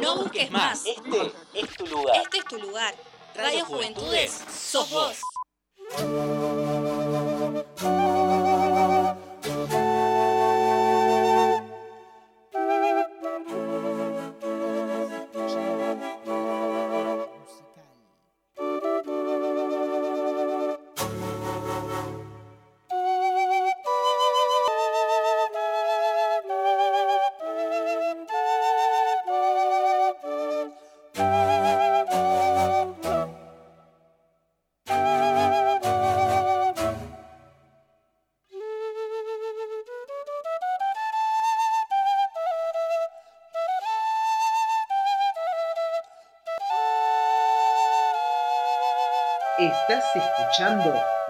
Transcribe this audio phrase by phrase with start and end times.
[0.00, 0.84] No busques más.
[0.86, 2.16] Este es tu lugar.
[2.22, 2.94] Este es tu lugar.
[3.34, 6.45] Radio Juventudes, sos vos.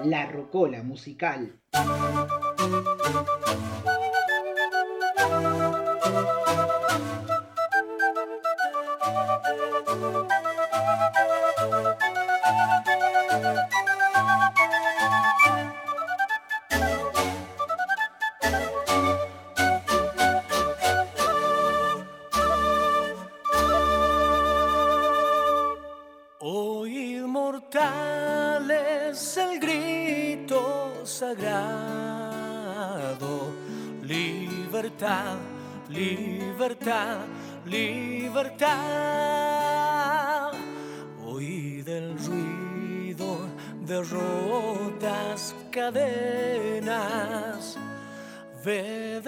[0.05, 1.59] La Rocola Musical.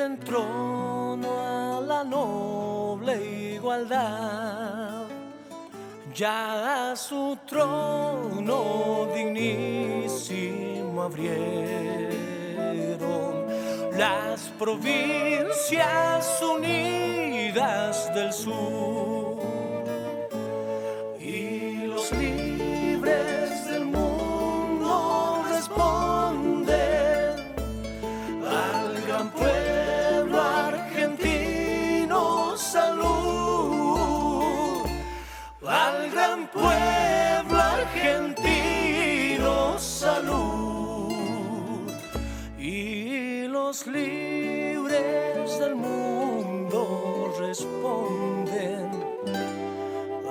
[0.09, 3.13] Del trono a la noble
[3.57, 5.07] igualdad.
[6.15, 12.09] Ya a su trono dignísimo abrieron
[13.99, 19.28] las provincias unidas del sur
[36.61, 41.13] pueblo argentino salud.
[42.59, 48.91] Y los libres del mundo responden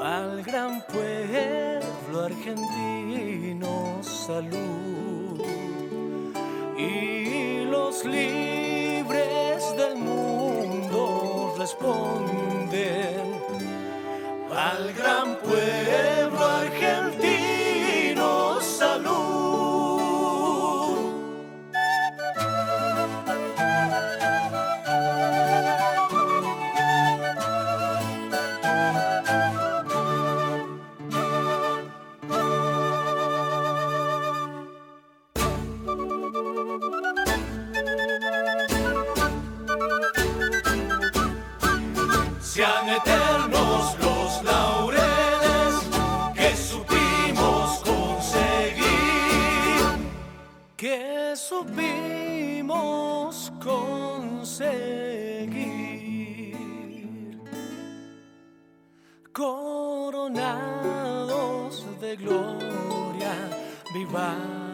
[0.02, 5.42] al gran pueblo argentino salud.
[6.78, 13.37] Y los libres del mundo responden
[14.58, 16.27] al gran pueblo
[51.58, 54.68] supimos conseguir,
[59.34, 60.36] coronados
[62.00, 63.34] de gloria,
[63.94, 64.67] vivamos.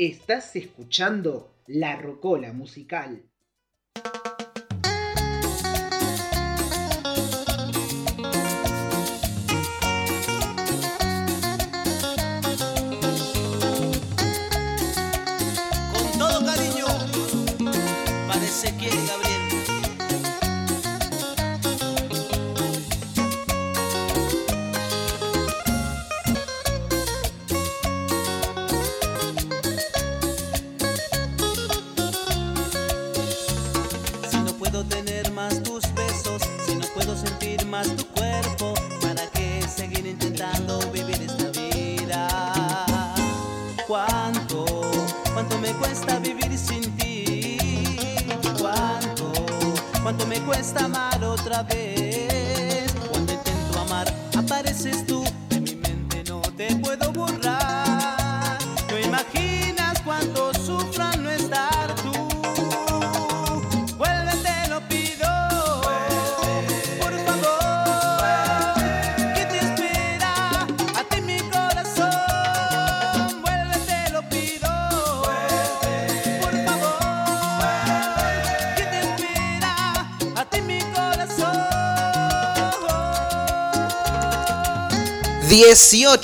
[0.00, 3.24] Estás escuchando La Rocola Musical.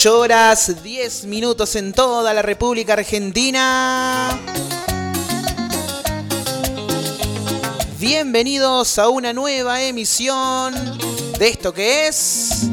[0.06, 4.38] Horas 10 minutos en toda la República Argentina.
[7.98, 10.74] Bienvenidos a una nueva emisión
[11.38, 12.66] de esto que es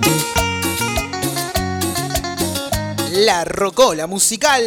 [3.13, 4.61] La Rocola Musical.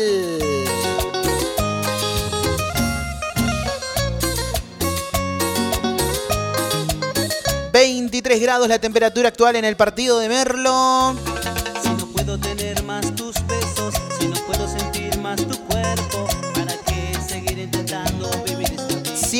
[7.74, 11.33] ...23 grados la temperatura actual en el partido de Merlo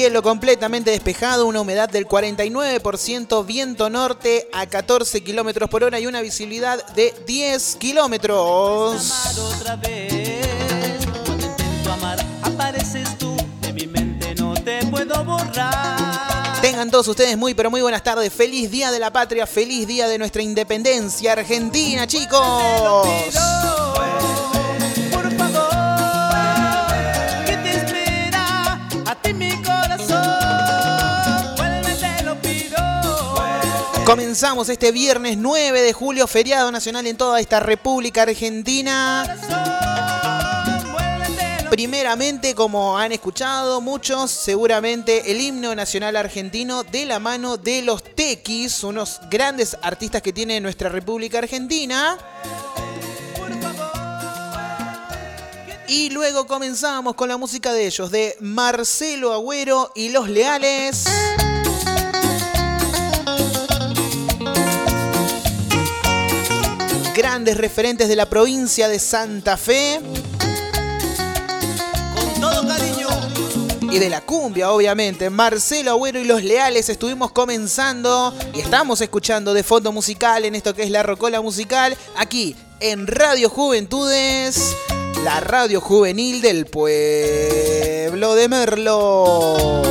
[0.04, 6.06] Cielo completamente despejado, una humedad del 49%, viento norte a 14 kilómetros por hora y
[6.06, 9.10] una visibilidad de 10 kilómetros.
[16.60, 18.30] Tengan todos ustedes muy pero muy buenas tardes.
[18.30, 23.08] Feliz Día de la Patria, feliz Día de nuestra independencia argentina, chicos.
[34.04, 39.24] Comenzamos este viernes 9 de julio, feriado nacional en toda esta República Argentina.
[41.70, 48.04] Primeramente, como han escuchado muchos, seguramente el himno nacional argentino de la mano de los
[48.04, 52.18] Tequis, unos grandes artistas que tiene nuestra República Argentina.
[55.88, 61.04] Y luego comenzamos con la música de ellos, de Marcelo Agüero y Los Leales.
[67.24, 69.98] Grandes referentes de la provincia de Santa Fe.
[73.90, 75.30] y de la cumbia, obviamente.
[75.30, 80.74] Marcelo Agüero y los Leales estuvimos comenzando y estamos escuchando de fondo musical en esto
[80.74, 84.76] que es la Rocola Musical, aquí en Radio Juventudes.
[85.24, 89.82] la radio juvenil del pueblo de Merlo.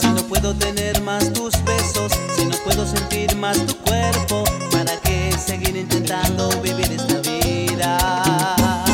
[0.00, 4.58] Si no puedo tener más tus besos, si no puedo sentir más tu cuerpo, ¿para
[4.58, 4.65] qué
[5.46, 8.84] seguir intentando vivir esta vida?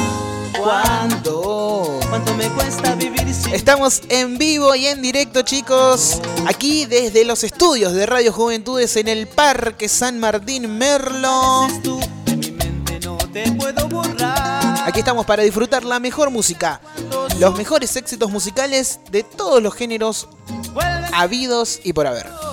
[0.58, 1.98] ¿Cuánto?
[2.08, 6.20] ¿Cuánto me cuesta vivir sin Estamos en vivo y en directo, chicos.
[6.46, 11.66] Aquí desde los estudios de Radio Juventudes en el Parque San Martín Merlo.
[11.66, 12.00] Dices tú?
[12.26, 14.86] De mi mente no te puedo borrar.
[14.86, 16.80] Aquí estamos para disfrutar la mejor música,
[17.38, 20.28] los mejores éxitos musicales de todos los géneros
[21.12, 22.51] habidos y por haber.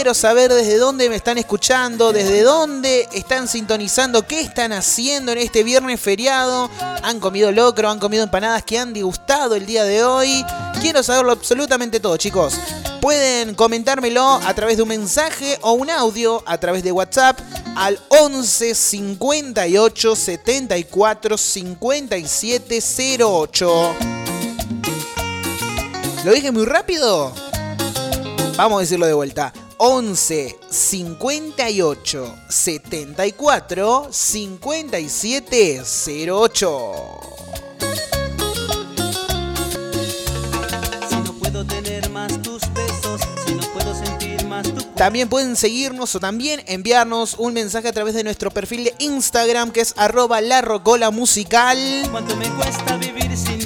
[0.00, 5.36] Quiero saber desde dónde me están escuchando, desde dónde están sintonizando, qué están haciendo en
[5.36, 6.70] este viernes feriado.
[7.02, 7.90] ¿Han comido locro?
[7.90, 10.42] ¿Han comido empanadas que han degustado el día de hoy?
[10.80, 12.54] Quiero saberlo absolutamente todo, chicos.
[13.02, 17.38] Pueden comentármelo a través de un mensaje o un audio a través de WhatsApp
[17.76, 22.78] al 11 58 74 57
[23.22, 23.94] 08.
[26.24, 27.34] ¿Lo dije muy rápido?
[28.56, 29.52] Vamos a decirlo de vuelta.
[29.82, 35.82] 11 58 74 57
[36.30, 37.20] 08.
[41.08, 44.82] Si no puedo tener más tus besos, si no puedo sentir más tu.
[44.96, 49.70] También pueden seguirnos o también enviarnos un mensaje a través de nuestro perfil de Instagram
[49.70, 51.78] que es arroba la rocola musical.
[52.10, 53.59] ¿Cuánto me cuesta vivir sin?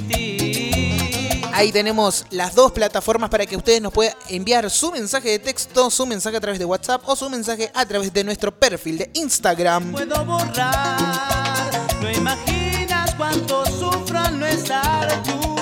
[1.56, 5.88] Ahí tenemos las dos plataformas para que ustedes nos puedan enviar su mensaje de texto,
[5.88, 9.10] su mensaje a través de WhatsApp o su mensaje a través de nuestro perfil de
[9.14, 9.92] Instagram.
[9.92, 11.70] Puedo borrar,
[12.00, 15.54] no imaginas cuánto sufro al no estar tú.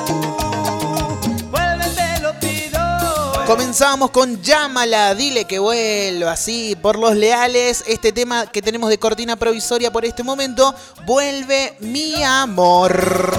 [3.47, 7.85] Comenzamos con Llámala, dile que vuelva, así por los leales.
[7.87, 13.35] Este tema que tenemos de cortina provisoria por este momento, vuelve mi amor.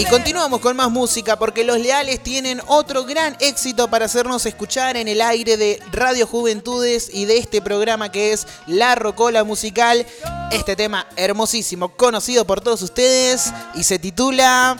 [0.00, 4.96] Y continuamos con más música porque los leales tienen otro gran éxito para hacernos escuchar
[4.96, 10.06] en el aire de Radio Juventudes y de este programa que es La Rocola Musical.
[10.52, 14.78] Este tema hermosísimo, conocido por todos ustedes y se titula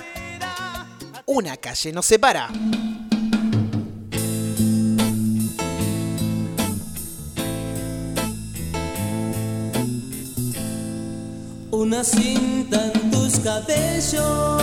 [1.27, 2.49] Una calle nos separa.
[11.71, 12.91] Una cinta
[13.31, 14.63] tus cabellos,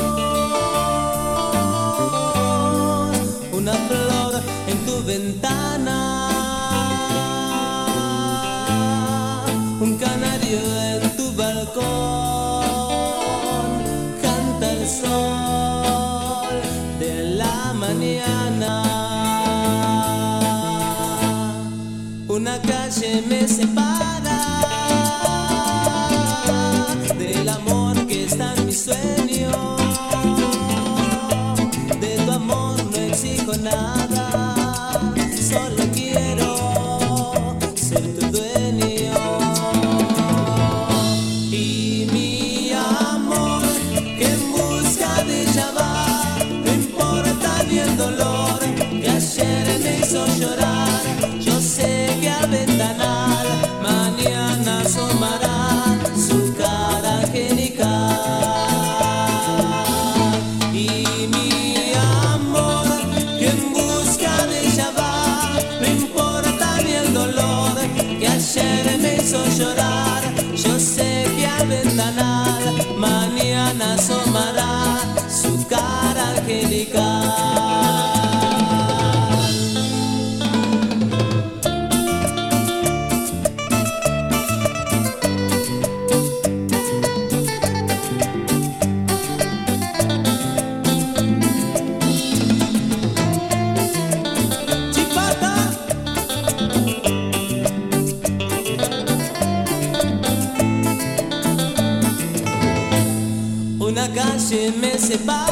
[104.48, 105.47] Una calle me separa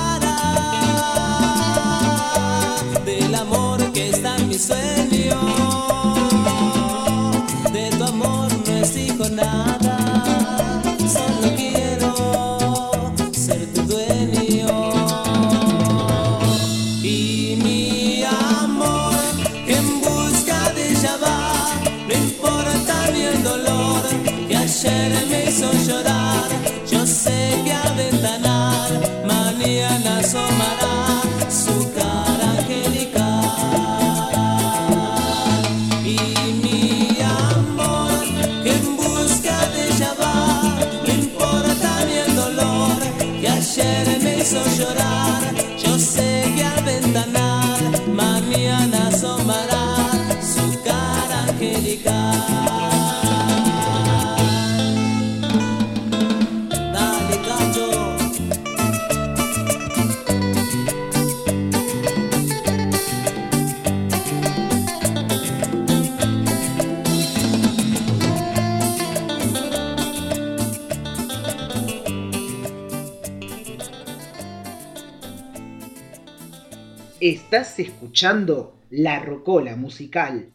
[77.56, 80.54] Estás escuchando La Rocola Musical.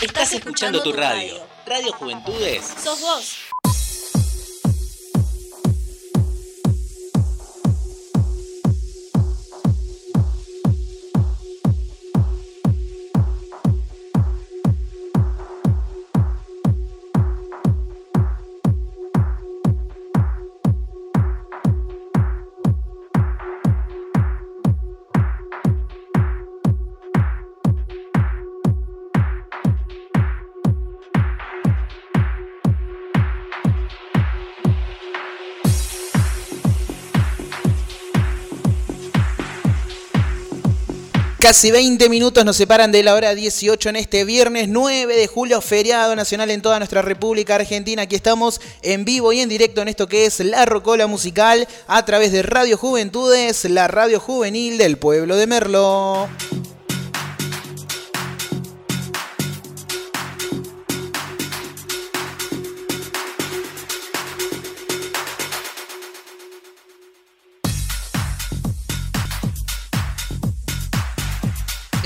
[0.00, 1.46] Estás escuchando tu radio.
[1.66, 2.64] Radio Juventudes.
[2.64, 3.53] Sos vos.
[41.44, 45.60] Casi 20 minutos nos separan de la hora 18 en este viernes 9 de julio,
[45.60, 48.00] feriado nacional en toda nuestra República Argentina.
[48.00, 52.02] Aquí estamos en vivo y en directo en esto que es La Rocola Musical a
[52.06, 56.30] través de Radio Juventudes, la radio juvenil del pueblo de Merlo.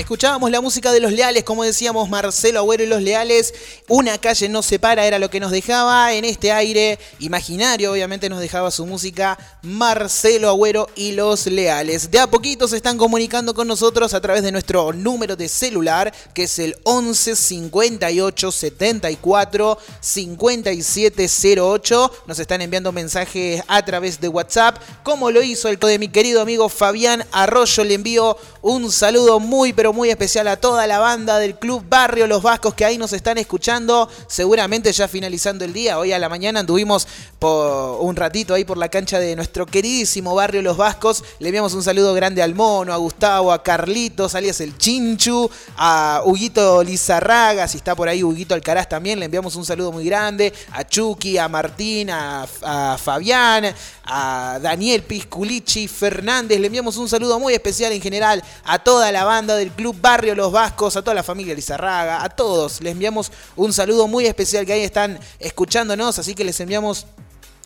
[0.09, 3.53] Escuchábamos la música de los leales, como decíamos Marcelo Agüero y los leales.
[3.87, 7.91] Una calle nos separa, era lo que nos dejaba en este aire imaginario.
[7.91, 12.09] Obviamente nos dejaba su música Marcelo Agüero y los leales.
[12.09, 16.11] De a poquito se están comunicando con nosotros a través de nuestro número de celular,
[16.33, 22.11] que es el 11 58 74 5708.
[22.25, 26.41] Nos están enviando mensajes a través de WhatsApp, como lo hizo el de mi querido
[26.41, 27.83] amigo Fabián Arroyo.
[27.83, 32.27] Le envío un saludo muy, pero muy especial a toda la banda del Club Barrio
[32.27, 34.09] Los Vascos que ahí nos están escuchando.
[34.27, 35.97] Seguramente ya finalizando el día.
[35.97, 37.07] Hoy a la mañana anduvimos
[37.39, 41.23] por un ratito ahí por la cancha de nuestro queridísimo Barrio Los Vascos.
[41.39, 46.21] Le enviamos un saludo grande al Mono, a Gustavo, a Carlitos, alias el Chinchu, a
[46.25, 49.19] Huguito Lizarraga, si está por ahí Huguito Alcaraz también.
[49.19, 50.53] Le enviamos un saludo muy grande.
[50.73, 56.59] A Chucky, a Martín, a, a Fabián, a Daniel Pisculichi Fernández.
[56.59, 60.35] Le enviamos un saludo muy especial en general a toda la banda del Club Barrio
[60.35, 62.81] Los Vascos, a toda la familia Lizarraga, a todos.
[62.81, 67.05] Les enviamos un saludo muy especial que ahí están escuchándonos, así que les enviamos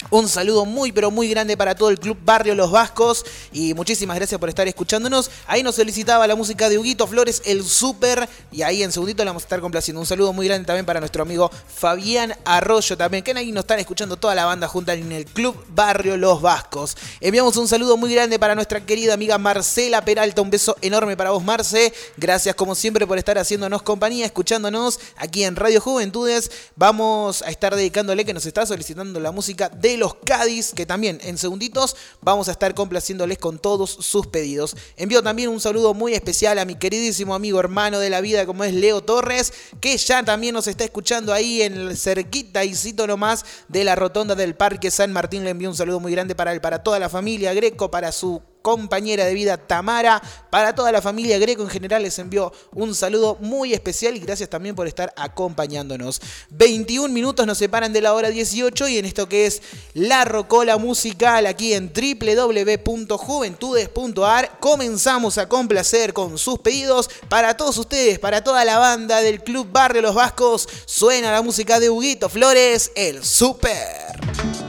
[0.09, 4.15] un saludo muy pero muy grande para todo el Club Barrio Los Vascos y muchísimas
[4.15, 5.29] gracias por estar escuchándonos.
[5.47, 9.29] Ahí nos solicitaba la música de Huguito Flores, el Super, y ahí en segundito le
[9.29, 9.99] vamos a estar complaciendo.
[9.99, 13.79] Un saludo muy grande también para nuestro amigo Fabián Arroyo también, que ahí nos están
[13.79, 16.95] escuchando toda la banda junta en el Club Barrio Los Vascos.
[17.19, 21.31] Enviamos un saludo muy grande para nuestra querida amiga Marcela Peralta, un beso enorme para
[21.31, 21.93] vos Marce.
[22.17, 26.51] Gracias como siempre por estar haciéndonos compañía, escuchándonos aquí en Radio Juventudes.
[26.75, 31.19] Vamos a estar dedicándole que nos está solicitando la música de los Cádiz, que también
[31.23, 34.75] en segunditos vamos a estar complaciéndoles con todos sus pedidos.
[34.97, 38.63] Envío también un saludo muy especial a mi queridísimo amigo hermano de la vida como
[38.63, 43.45] es Leo Torres, que ya también nos está escuchando ahí en cerquita y cito nomás
[43.67, 45.43] de la rotonda del Parque San Martín.
[45.43, 48.41] Le envío un saludo muy grande para él, para toda la familia Greco, para su
[48.63, 53.37] compañera de vida Tamara, para toda la familia Greco en general les envió un saludo
[53.41, 56.19] muy especial y gracias también por estar acompañándonos.
[56.49, 59.61] 21 minutos nos separan de la hora 18 y en esto que es
[59.93, 68.17] La Rocola Musical aquí en www.juventudes.ar comenzamos a complacer con sus pedidos para todos ustedes,
[68.17, 70.69] para toda la banda del Club Barrio Los Vascos.
[70.85, 74.62] Suena la música de Huguito Flores, el Super.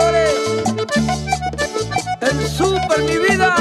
[0.00, 0.34] Flores,
[2.22, 3.54] el super mi vida.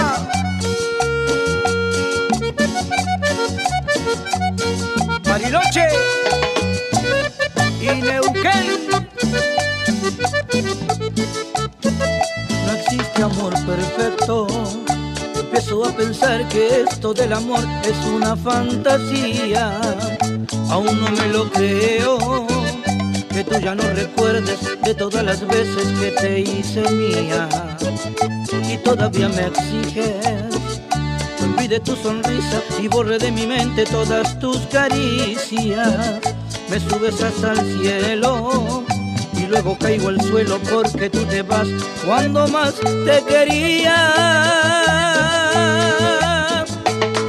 [5.23, 5.87] Bariloche
[7.81, 8.67] y Neuquén.
[12.65, 14.47] No existe amor perfecto,
[15.35, 19.81] Empiezo a pensar que esto del amor es una fantasía.
[20.69, 22.47] Aún no me lo creo.
[23.29, 27.47] Que tú ya no recuerdes de todas las veces que te hice mía.
[28.67, 30.59] Y todavía me exiges.
[31.41, 36.19] Olvide tu sonrisa y borre de mi mente todas tus caricias.
[36.69, 38.83] Me subes hasta el cielo
[39.33, 41.67] y luego caigo al suelo porque tú te vas
[42.05, 44.13] cuando más te quería.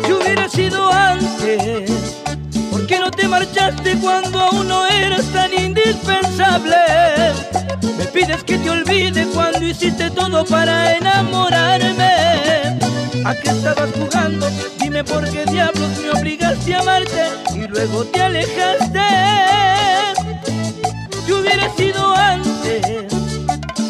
[0.04, 2.19] Si hubiera sido antes,
[2.90, 6.76] ¿por qué no te marchaste cuando aún no eras tan indispensable?
[7.96, 12.78] Me pides que te olvide cuando hiciste todo para enamorarme.
[13.24, 14.48] ¿A qué estabas jugando?
[14.78, 19.08] Dime por qué diablos me obligaste a amarte y luego te alejaste.
[21.26, 23.12] Si hubiera sido antes,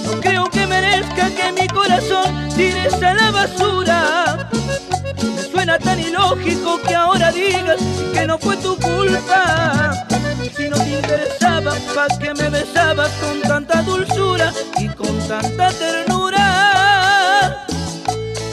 [0.05, 4.50] no creo que merezca que mi corazón tires a la basura.
[5.51, 7.79] Suena tan ilógico que ahora digas
[8.13, 9.93] que no fue tu culpa.
[10.57, 17.67] Si no te interesaba, ¿pa' que me besabas con tanta dulzura y con tanta ternura?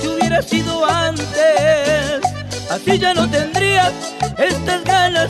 [0.02, 2.22] Si hubiera sido antes,
[2.70, 3.92] así ya no tendría
[4.38, 5.30] estas ganas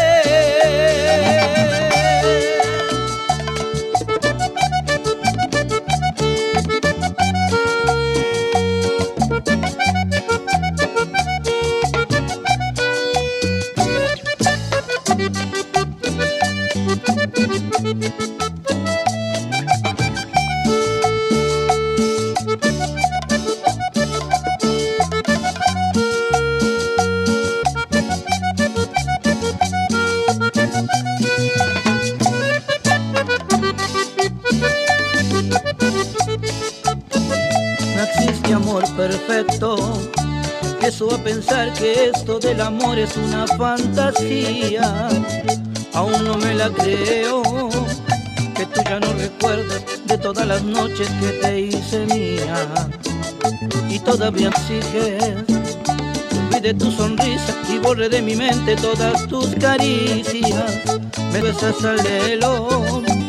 [41.25, 45.09] Pensar que esto del amor es una fantasía.
[45.95, 47.43] Aún no me la creo.
[48.55, 52.69] Que tú ya no recuerdes de todas las noches que te hice mía.
[53.89, 55.45] Y todavía exiges.
[56.47, 60.85] Olvide tu sonrisa y borre de mi mente todas tus caricias.
[61.33, 62.01] Me besas al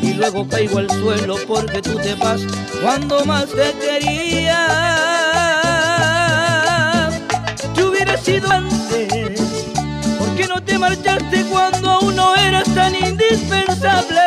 [0.02, 2.42] y luego caigo al suelo porque tú te vas
[2.84, 4.85] cuando más te quería.
[8.44, 9.42] Antes,
[10.20, 14.22] ¿por qué no te marchaste cuando aún no eras tan indispensable?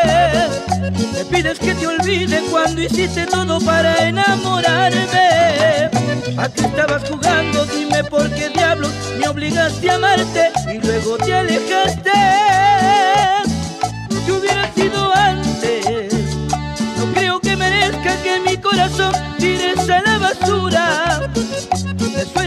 [1.13, 5.91] Me pides que te olvide cuando hiciste todo para enamorarme.
[6.39, 7.67] ¿A qué estabas jugando?
[7.67, 12.11] Dime por qué diablos me obligaste a amarte y luego te alejaste.
[14.25, 16.13] Si hubiera sido antes,
[16.97, 21.31] no creo que merezca que mi corazón tires a la basura.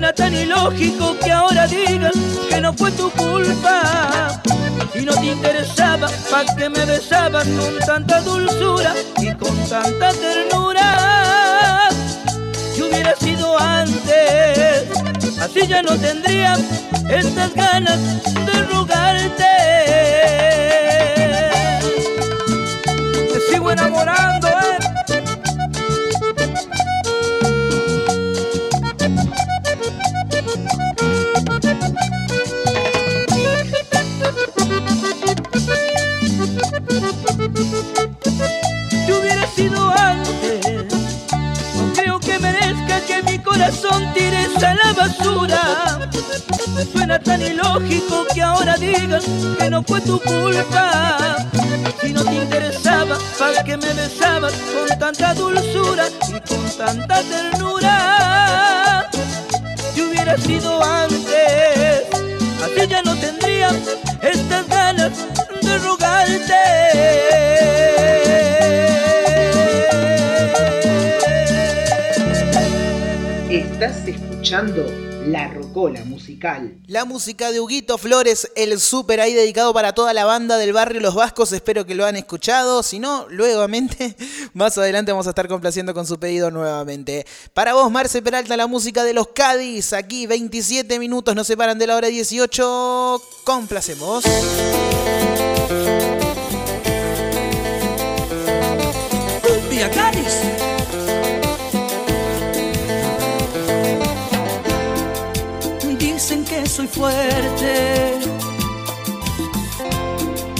[0.09, 2.11] Tan ilógico que ahora digas
[2.49, 4.41] que no fue tu culpa.
[4.91, 11.89] Si no te interesaba, ¿pa' que me besabas con tanta dulzura y con tanta ternura?
[12.75, 14.85] Si hubiera sido antes,
[15.39, 16.57] así ya no tendría
[17.09, 17.97] estas ganas
[18.45, 19.53] de rogarte.
[23.31, 24.40] Te sigo enamorando,
[47.23, 49.25] tan ilógico que ahora digas
[49.57, 51.37] que no fue tu culpa.
[52.01, 59.09] Si no te interesaba, ¿para que me besabas con tanta dulzura y con tanta ternura?
[59.93, 62.03] Si hubiera sido antes,
[62.63, 63.69] así ya no tendría
[64.21, 65.11] estas ganas
[65.61, 66.61] de rogarte.
[73.49, 74.85] Estás escuchando
[75.27, 76.75] La Rocola Musical.
[76.87, 80.99] La música de Huguito Flores, el súper ahí dedicado para toda la banda del barrio
[80.99, 81.53] Los Vascos.
[81.53, 82.83] Espero que lo han escuchado.
[82.83, 84.17] Si no, luegamente,
[84.53, 87.25] más adelante vamos a estar complaciendo con su pedido nuevamente.
[87.53, 89.93] Para vos, Marce Peralta, la música de los Cádiz.
[89.93, 93.21] Aquí 27 minutos nos separan de la hora 18.
[93.45, 94.25] Complacemos.
[99.41, 100.20] Cumbia Cádiz.
[106.91, 108.19] fuerte.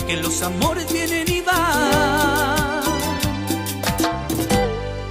[0.08, 2.82] Que los amores vienen y van.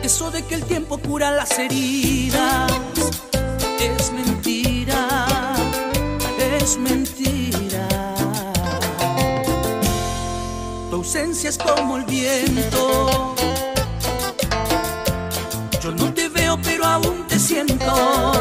[0.03, 2.73] Eso de que el tiempo cura las heridas
[3.81, 5.27] es mentira,
[6.39, 7.89] es mentira.
[10.91, 13.35] Tu ausencia es como el viento.
[15.83, 18.40] Yo no te veo, pero aún te siento.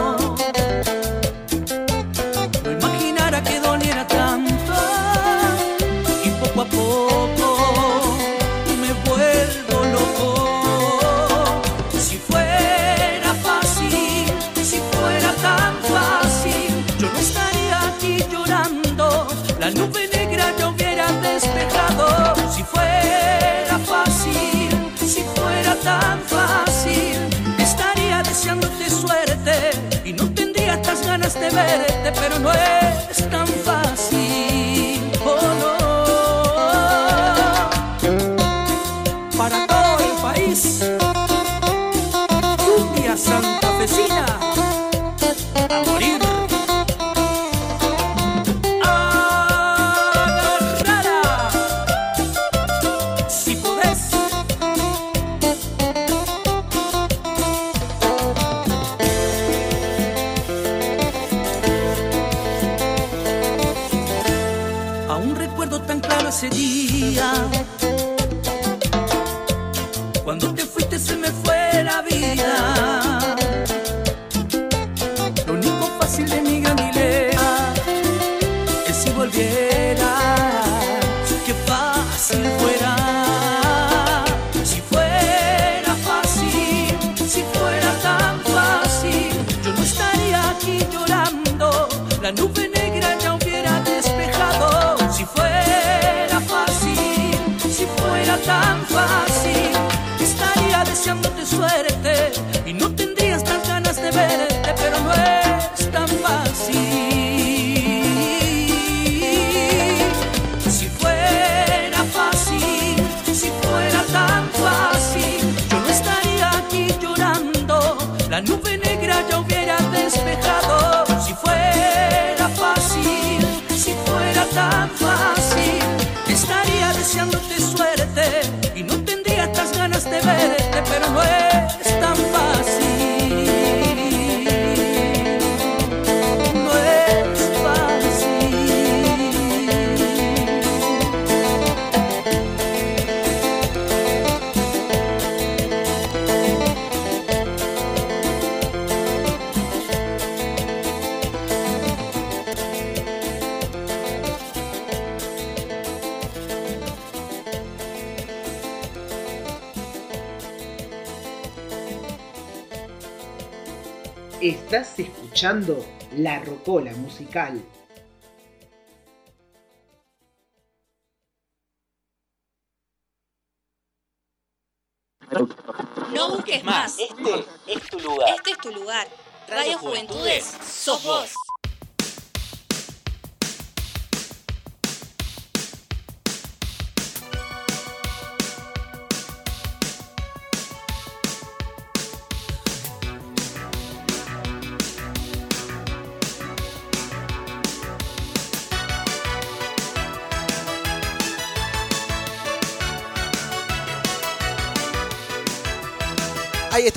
[166.17, 167.63] La Rocola Musical.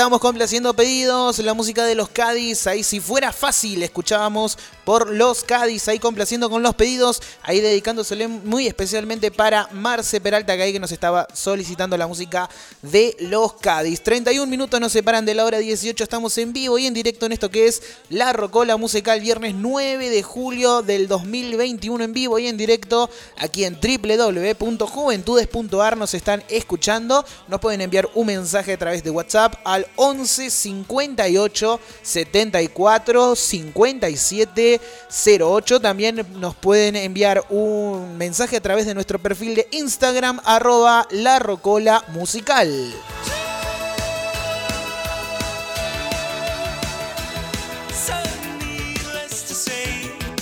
[0.02, 5.10] Ahí estábamos complaciendo pedidos, la música de los Cádiz, ahí si fuera fácil, escuchábamos por
[5.10, 10.62] los Cádiz, ahí complaciendo con los pedidos, ahí dedicándosele muy especialmente para Marce Peralta, que
[10.62, 12.48] ahí que nos estaba solicitando la música
[12.82, 14.02] de los Cádiz.
[14.02, 17.32] 31 minutos nos separan de la hora 18, estamos en vivo y en directo en
[17.32, 22.46] esto que es La Rocola Musical, viernes 9 de julio del 2021 en vivo y
[22.46, 29.04] en directo aquí en www.juventudes.ar nos están escuchando, nos pueden enviar un mensaje a través
[29.04, 34.71] de WhatsApp al 11 58 74 57
[35.10, 35.80] 08.
[35.80, 41.38] También nos pueden enviar un mensaje a través de nuestro perfil de Instagram, arroba la
[41.38, 42.92] rocola musical.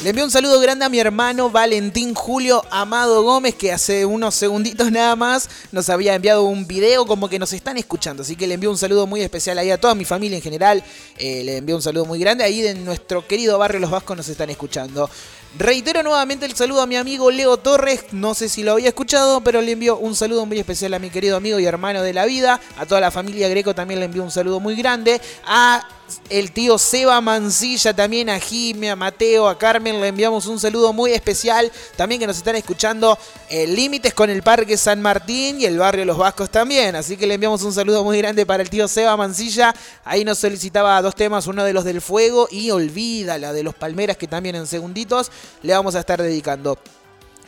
[0.03, 4.35] Le envío un saludo grande a mi hermano Valentín Julio Amado Gómez, que hace unos
[4.35, 8.23] segunditos nada más nos había enviado un video como que nos están escuchando.
[8.23, 10.83] Así que le envío un saludo muy especial ahí a toda mi familia en general.
[11.19, 12.45] Eh, le envío un saludo muy grande.
[12.45, 15.11] Ahí de nuestro querido barrio Los Vascos nos están escuchando.
[15.59, 18.05] Reitero nuevamente el saludo a mi amigo Leo Torres.
[18.13, 21.11] No sé si lo había escuchado, pero le envío un saludo muy especial a mi
[21.11, 22.59] querido amigo y hermano de la vida.
[22.79, 25.21] A toda la familia Greco también le envío un saludo muy grande.
[25.45, 25.87] A
[26.29, 30.93] el tío Seba Mancilla, también a Jimmy, a Mateo, a Carmen, le enviamos un saludo
[30.93, 31.71] muy especial.
[31.97, 33.19] También que nos están escuchando
[33.49, 36.97] en límites con el Parque San Martín y el barrio Los Vascos también.
[36.97, 39.75] Así que le enviamos un saludo muy grande para el tío Seba Mancilla.
[40.05, 43.75] Ahí nos solicitaba dos temas, uno de los del fuego y olvida la de los
[43.75, 45.31] palmeras que también en segunditos
[45.63, 46.79] le vamos a estar dedicando.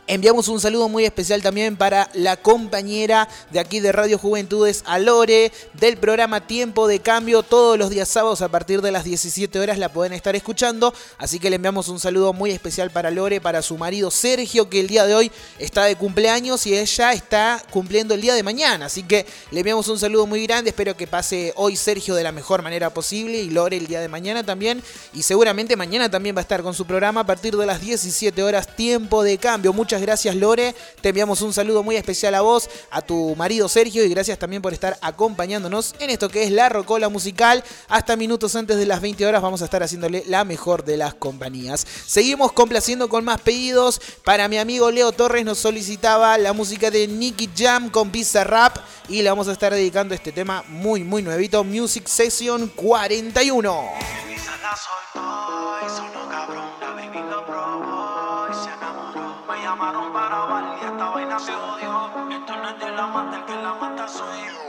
[0.05, 5.53] Enviamos un saludo muy especial también para la compañera de aquí de Radio Juventudes, Alore,
[5.75, 7.41] del programa Tiempo de Cambio.
[7.41, 10.93] Todos los días sábados a partir de las 17 horas la pueden estar escuchando.
[11.17, 14.81] Así que le enviamos un saludo muy especial para Lore, para su marido Sergio, que
[14.81, 18.87] el día de hoy está de cumpleaños y ella está cumpliendo el día de mañana.
[18.87, 20.71] Así que le enviamos un saludo muy grande.
[20.71, 24.09] Espero que pase hoy Sergio de la mejor manera posible y Lore el día de
[24.09, 24.83] mañana también.
[25.13, 28.43] Y seguramente mañana también va a estar con su programa a partir de las 17
[28.43, 29.71] horas Tiempo de Cambio.
[29.71, 34.03] Muchas gracias Lore, te enviamos un saludo muy especial a vos, a tu marido Sergio
[34.03, 37.63] y gracias también por estar acompañándonos en esto que es la Rocola Musical.
[37.87, 41.13] Hasta minutos antes de las 20 horas vamos a estar haciéndole la mejor de las
[41.13, 41.85] compañías.
[42.05, 44.01] Seguimos complaciendo con más pedidos.
[44.23, 48.77] Para mi amigo Leo Torres nos solicitaba la música de Nicky Jam con Pizza Rap
[49.09, 53.89] y le vamos a estar dedicando este tema muy muy nuevito, Music Session 41.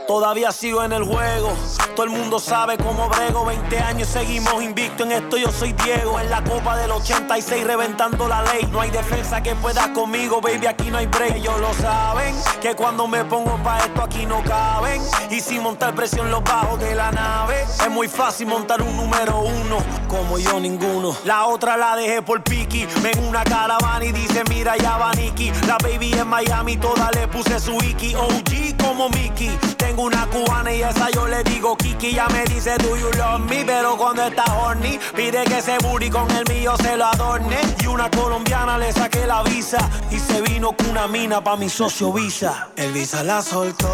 [0.07, 1.51] Todavía sigo en el juego,
[1.95, 3.43] todo el mundo sabe cómo brego.
[3.45, 5.35] 20 años seguimos invicto en esto.
[5.37, 8.67] Yo soy Diego en la copa del 86, reventando la ley.
[8.71, 10.67] No hay defensa que pueda conmigo, baby.
[10.67, 11.37] Aquí no hay break.
[11.37, 15.01] Ellos lo saben que cuando me pongo pa' esto aquí no caben.
[15.31, 19.39] Y sin montar presión los bajos de la nave, es muy fácil montar un número
[19.39, 21.15] uno, como yo ninguno.
[21.25, 25.51] La otra la dejé por Piki, ven una caravana y dice: Mira, ya va Nicky.
[25.67, 28.15] La baby en Miami, toda le puse su Iki.
[28.15, 29.49] OG como Mickey.
[29.77, 32.13] Tengo una cubana y esa yo le digo Kiki.
[32.13, 33.63] Ya me dice, do you love me?
[33.65, 37.57] Pero cuando está horny, pide que ese booty con el mío se lo adorne.
[37.83, 39.77] Y una colombiana le saqué la visa
[40.11, 42.69] y se vino con una mina pa' mi socio Visa.
[42.75, 43.87] El Visa la soltó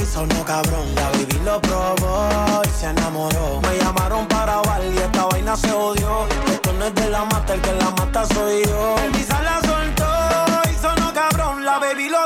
[0.00, 0.94] y sonó cabrón.
[0.94, 3.60] La baby lo probó y se enamoró.
[3.62, 6.26] Me llamaron para bailar y esta vaina se odió.
[6.52, 8.96] Esto no es de la mata, el que la mata soy yo.
[9.04, 9.65] El Visa la
[11.80, 12.25] baby lo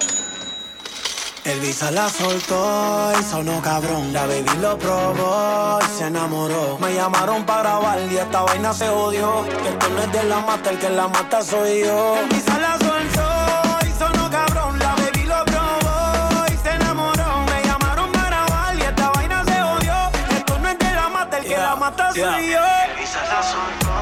[1.43, 4.13] El Visa la soltó y sonó cabrón.
[4.13, 6.77] La baby lo probó y se enamoró.
[6.79, 9.43] Me llamaron para grabar y esta vaina se odió.
[9.63, 12.15] Que esto no es de la mata, el que la mata soy yo.
[12.19, 14.77] El Visa la soltó y sonó cabrón.
[14.77, 17.43] La baby lo probó y se enamoró.
[17.47, 19.95] Me llamaron para grabar y esta vaina se odió.
[20.37, 22.61] Esto no es de la mata, el que la mata soy yo.
[22.85, 23.95] El Visa la soltó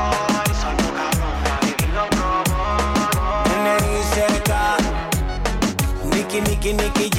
[0.43, 1.43] y sonó cabrón.
[1.45, 3.43] La baby lo probó.
[3.45, 4.75] N.I.C.K.
[6.11, 7.09] Nicky, Nicky, Nicky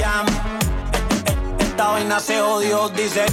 [1.81, 3.25] Esta vaina se odió, dice.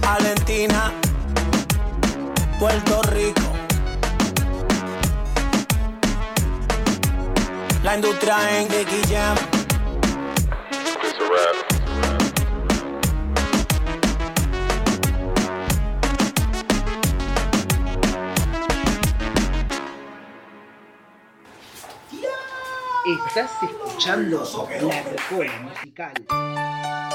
[0.00, 0.92] Valentina,
[2.58, 3.42] Puerto Rico.
[7.84, 9.36] La industria en Nicky Jam.
[23.28, 23.50] Estás
[24.00, 24.42] escuchando
[24.80, 27.09] La Rocola Musical.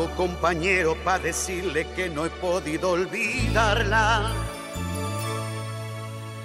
[0.00, 4.32] ¿Cómo hago, compañero, para decirle que no he podido olvidarla?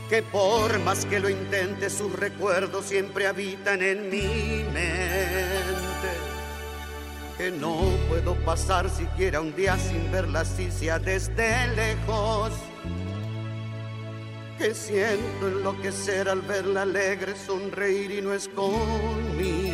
[0.09, 6.09] Que por más que lo intente, sus recuerdos siempre habitan en mi mente.
[7.37, 7.77] Que no
[8.09, 12.51] puedo pasar siquiera un día sin verla así sea desde lejos.
[14.57, 19.64] Que siento enloquecer al verla alegre, sonreír y no es conmigo.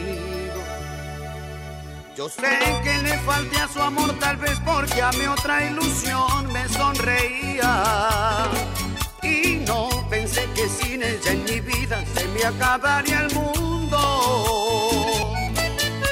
[2.15, 6.51] Yo sé que le falté a su amor tal vez porque a mi otra ilusión
[6.51, 8.49] me sonreía.
[9.23, 13.97] Y no pensé que sin ella en mi vida se me acabaría el mundo.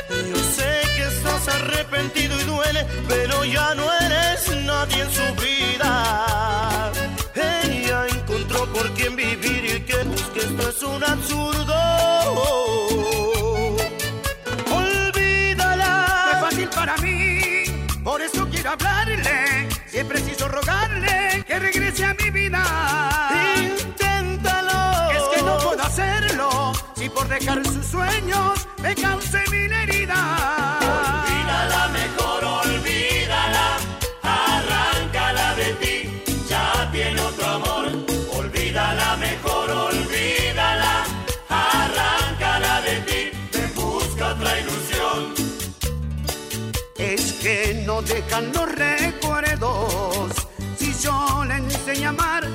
[0.10, 6.92] Yo sé que estás arrepentido y duele, pero ya no eres nadie en su vida.
[7.36, 9.98] Ella encontró por quien vivir y que
[10.34, 12.19] que esto es un absurdo.
[16.90, 17.66] Para mí,
[18.04, 19.70] por eso quiero hablarle.
[19.88, 22.64] Si es preciso rogarle que regrese a mi vida.
[23.58, 25.12] Inténtalo.
[25.12, 30.89] Es que no puedo hacerlo si por dejar sus sueños me cause mil heridas.
[48.42, 50.34] Los recuerdos.
[50.78, 52.48] Si yo le enseño a amar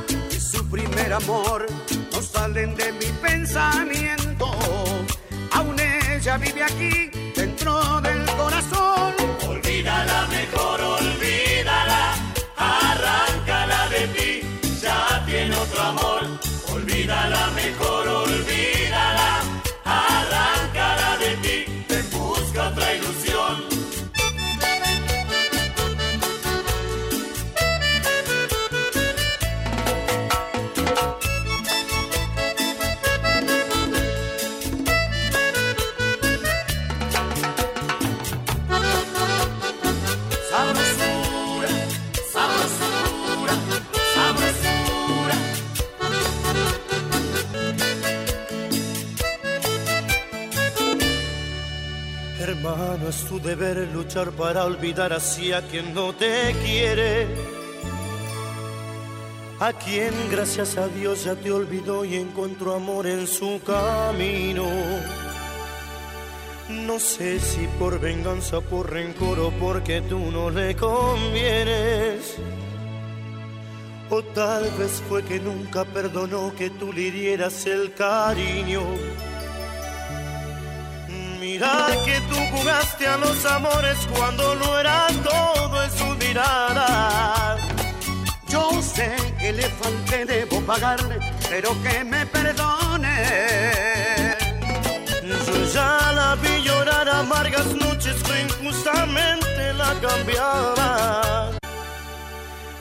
[0.55, 1.67] su primer amor
[2.13, 4.51] no salen de mi pensamiento.
[5.53, 7.04] Aún ella vive aquí
[54.55, 57.27] para olvidar así a quien no te quiere.
[59.59, 64.65] A quien gracias a Dios ya te olvidó y encontró amor en su camino.
[66.69, 72.37] No sé si por venganza, por rencor o porque tú no le convienes.
[74.11, 78.83] O tal vez fue que nunca perdonó que tú le dieras el cariño.
[81.55, 87.57] Que tú jugaste a los amores cuando no era todo en su mirada.
[88.49, 91.17] Yo sé que le falté, debo pagarle,
[91.49, 93.23] pero que me perdone.
[95.23, 101.53] Yo ya la vi llorar amargas noches que injustamente la cambiaba.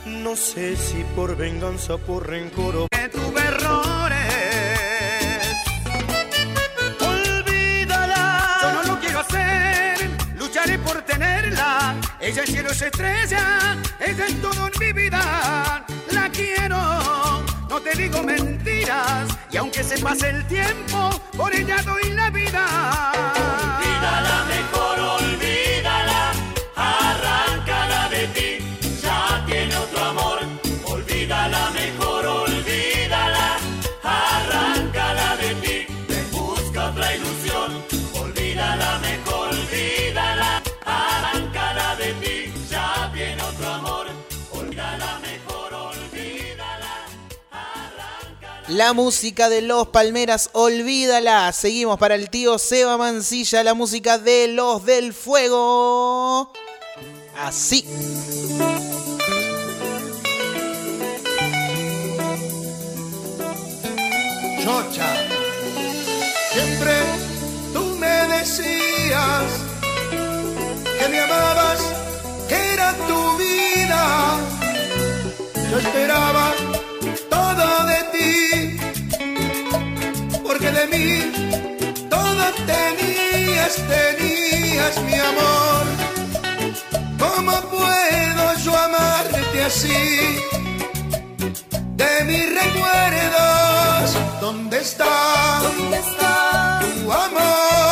[0.06, 4.33] No sé si por venganza, por rencor o Que tuve errores.
[12.20, 15.86] Ella es cielo, es estrella, ella es todo en mi vida.
[16.12, 19.28] La quiero, no te digo mentiras.
[19.52, 23.14] Y aunque se pase el tiempo, por ella doy la vida.
[48.70, 51.52] La música de los Palmeras, olvídala.
[51.52, 56.52] Seguimos para el tío Seba Mancilla, la música de los del fuego.
[57.38, 57.86] Así.
[64.64, 65.14] Chocha.
[66.54, 66.94] Siempre
[67.74, 69.44] tú me decías
[71.00, 71.80] que me amabas,
[72.48, 74.38] que era tu vida.
[75.70, 76.54] Yo esperaba
[77.30, 78.78] todo de ti,
[80.46, 81.08] porque de mí
[82.10, 82.44] todo
[82.74, 85.84] tenías, tenías mi amor.
[87.20, 90.40] ¿Cómo puedo yo amarte así?
[91.96, 94.18] de mis recuerdos.
[94.42, 95.62] ¿Dónde está?
[95.62, 97.83] ¿Dónde está tu amor?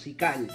[0.00, 0.48] Musical.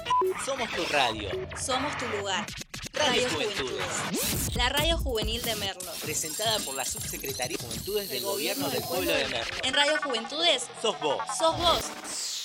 [0.43, 1.29] Somos tu radio.
[1.55, 2.47] Somos tu lugar.
[2.93, 3.85] Radio Radio Juventudes.
[4.09, 4.55] Juventudes.
[4.55, 5.91] La radio juvenil de Merlo.
[6.01, 9.55] Presentada por la Subsecretaría de Juventudes del Gobierno del Pueblo de Merlo.
[9.61, 11.19] En Radio Juventudes, Sos vos.
[11.37, 11.79] sos vos.
[11.79, 12.35] Juventudes.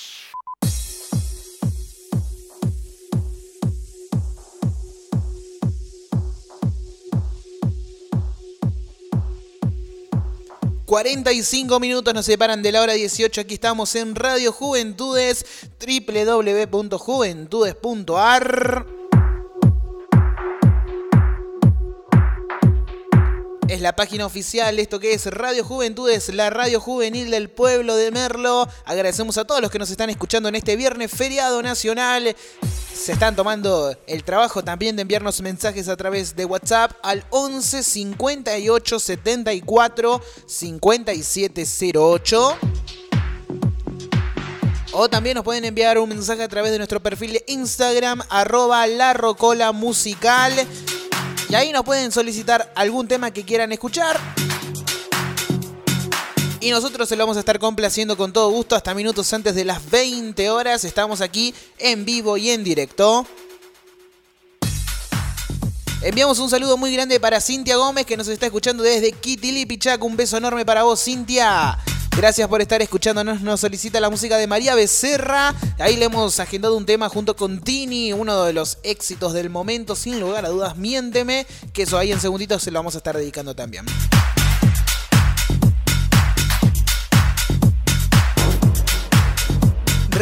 [10.90, 13.42] 45 minutos nos separan de la hora 18.
[13.42, 15.46] Aquí estamos en Radio Juventudes,
[15.90, 18.86] www.juventudes.ar.
[23.66, 28.10] Es la página oficial, esto que es Radio Juventudes, la radio juvenil del pueblo de
[28.10, 28.68] Merlo.
[28.84, 32.36] Agradecemos a todos los que nos están escuchando en este viernes feriado nacional.
[32.92, 37.82] Se están tomando el trabajo también de enviarnos mensajes a través de WhatsApp al 11
[37.82, 42.58] 58 74 5708.
[44.92, 48.86] O también nos pueden enviar un mensaje a través de nuestro perfil de Instagram, arroba
[48.88, 50.52] la rocola musical.
[51.48, 54.18] Y ahí nos pueden solicitar algún tema que quieran escuchar.
[56.60, 59.64] Y nosotros se lo vamos a estar complaciendo con todo gusto hasta minutos antes de
[59.64, 60.84] las 20 horas.
[60.84, 63.26] Estamos aquí en vivo y en directo.
[66.02, 70.02] Enviamos un saludo muy grande para Cintia Gómez que nos está escuchando desde Kitilipichac.
[70.02, 71.78] Un beso enorme para vos, Cintia.
[72.20, 73.40] Gracias por estar escuchándonos.
[73.40, 75.54] Nos solicita la música de María Becerra.
[75.78, 79.96] Ahí le hemos agendado un tema junto con Tini, uno de los éxitos del momento,
[79.96, 80.76] sin lugar a dudas.
[80.76, 83.86] Miénteme, que eso ahí en segunditos se lo vamos a estar dedicando también.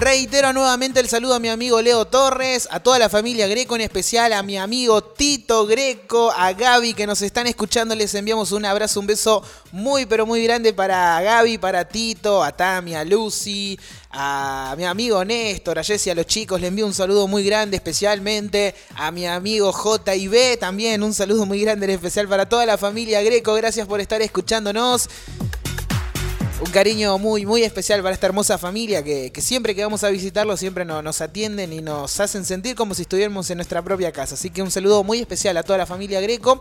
[0.09, 3.83] Reitero nuevamente el saludo a mi amigo Leo Torres, a toda la familia Greco, en
[3.83, 7.95] especial a mi amigo Tito Greco, a Gaby que nos están escuchando.
[7.95, 12.53] Les enviamos un abrazo, un beso muy, pero muy grande para Gaby, para Tito, a
[12.53, 13.79] Tami, a Lucy,
[14.11, 16.59] a mi amigo Néstor, a Jessy, a los chicos.
[16.59, 20.57] Les envío un saludo muy grande, especialmente a mi amigo J y B.
[20.57, 23.53] También un saludo muy grande, en especial para toda la familia Greco.
[23.53, 25.11] Gracias por estar escuchándonos.
[26.61, 30.11] Un cariño muy, muy especial para esta hermosa familia que, que siempre que vamos a
[30.11, 34.11] visitarlo siempre no, nos atienden y nos hacen sentir como si estuviéramos en nuestra propia
[34.11, 34.35] casa.
[34.35, 36.61] Así que un saludo muy especial a toda la familia Greco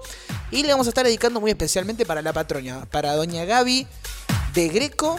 [0.51, 3.87] y le vamos a estar dedicando muy especialmente para la patrona, para doña Gaby
[4.53, 5.17] de Greco.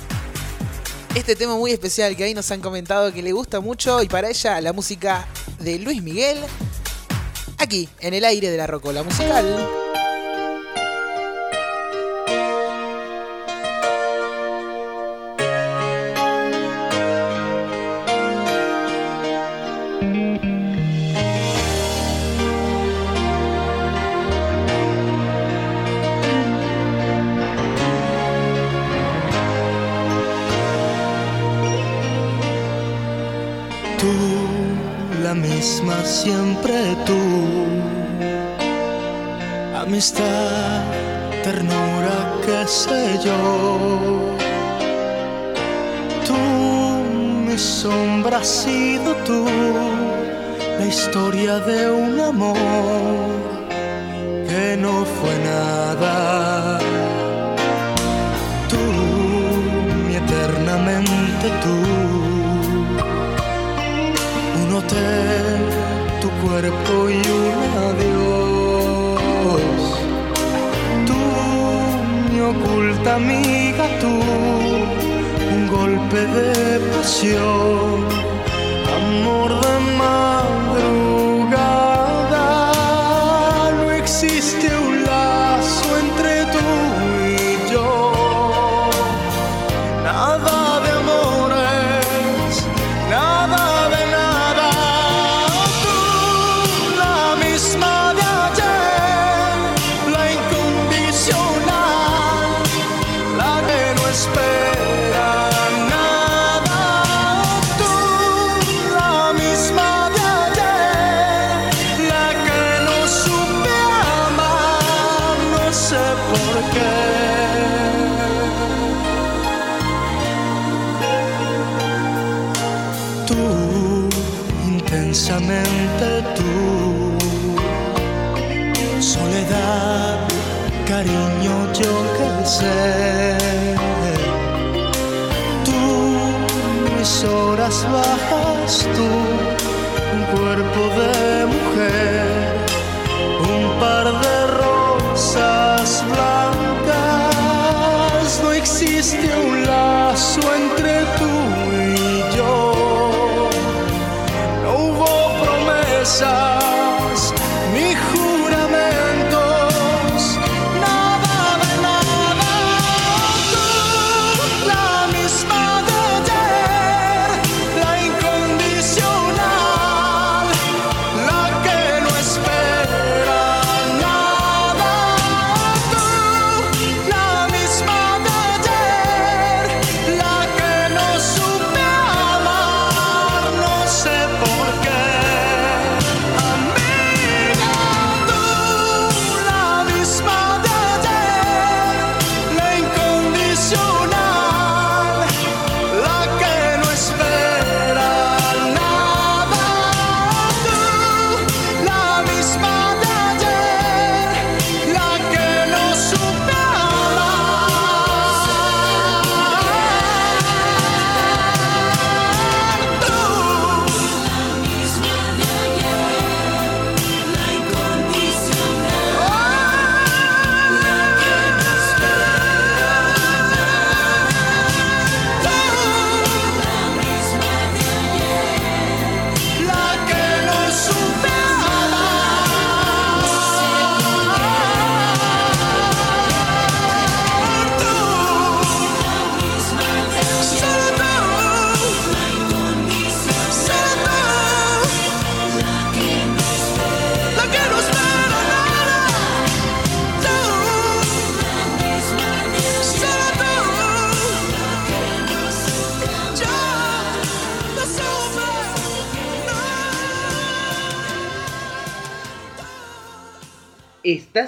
[1.17, 4.29] Este tema muy especial que ahí nos han comentado que le gusta mucho y para
[4.29, 5.27] ella la música
[5.59, 6.39] de Luis Miguel
[7.59, 9.98] aquí en el aire de la Rocola Musical.
[39.99, 40.85] Amistad,
[41.43, 43.37] ternura, qué sé yo.
[46.25, 46.39] Tú,
[47.45, 49.45] mi sombra has sido tú.
[50.79, 52.57] La historia de un amor
[54.49, 56.79] que no fue nada.
[58.69, 58.85] Tú,
[60.07, 61.77] mi eternamente tú
[64.63, 65.59] un hotel,
[66.21, 67.68] tu cuerpo y un
[72.51, 74.15] oculta amiga tú,
[75.55, 78.07] un golpe de pasión,
[78.99, 80.48] amor de mar.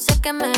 [0.00, 0.50] sé que me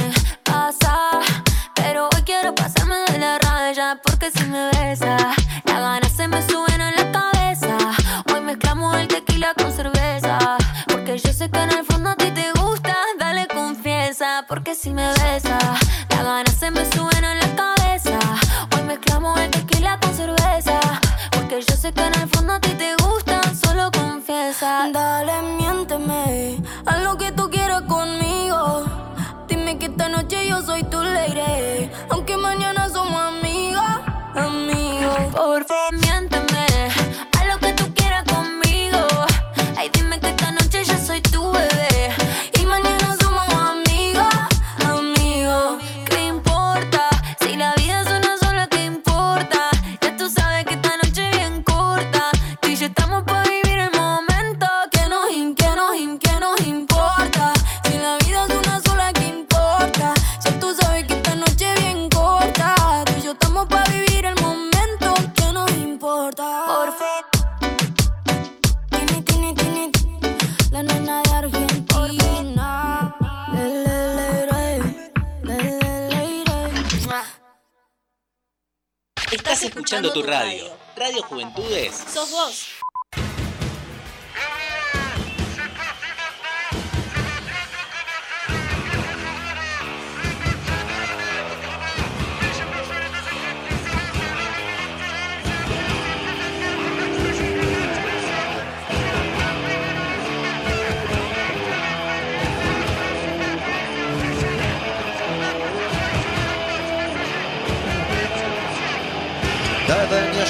[80.09, 80.65] escuchando tu radio.
[80.97, 82.05] Radio Juventudes.
[82.13, 82.67] Sos vos.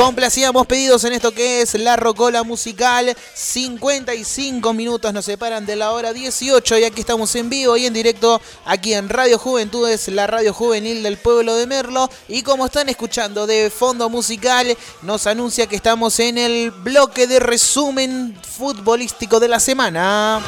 [0.00, 3.14] Complacíamos pedidos en esto que es la Rocola Musical.
[3.34, 7.92] 55 minutos nos separan de la hora 18 y aquí estamos en vivo y en
[7.92, 12.08] directo aquí en Radio Juventudes, la radio juvenil del pueblo de Merlo.
[12.28, 17.38] Y como están escuchando de fondo musical, nos anuncia que estamos en el bloque de
[17.38, 20.40] resumen futbolístico de la semana.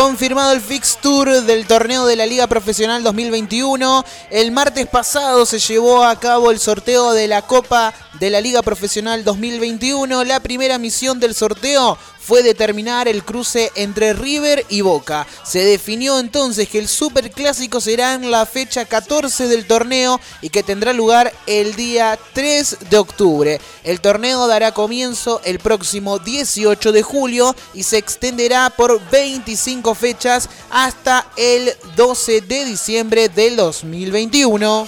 [0.00, 4.04] Confirmado el fixture del torneo de la Liga Profesional 2021.
[4.30, 8.62] El martes pasado se llevó a cabo el sorteo de la Copa de la Liga
[8.62, 10.22] Profesional 2021.
[10.22, 15.26] La primera misión del sorteo fue determinar el cruce entre River y Boca.
[15.44, 20.62] Se definió entonces que el Superclásico será en la fecha 14 del torneo y que
[20.62, 23.60] tendrá lugar el día 3 de octubre.
[23.82, 30.50] El torneo dará comienzo el próximo 18 de julio y se extenderá por 25 fechas
[30.68, 34.86] hasta el 12 de diciembre del 2021.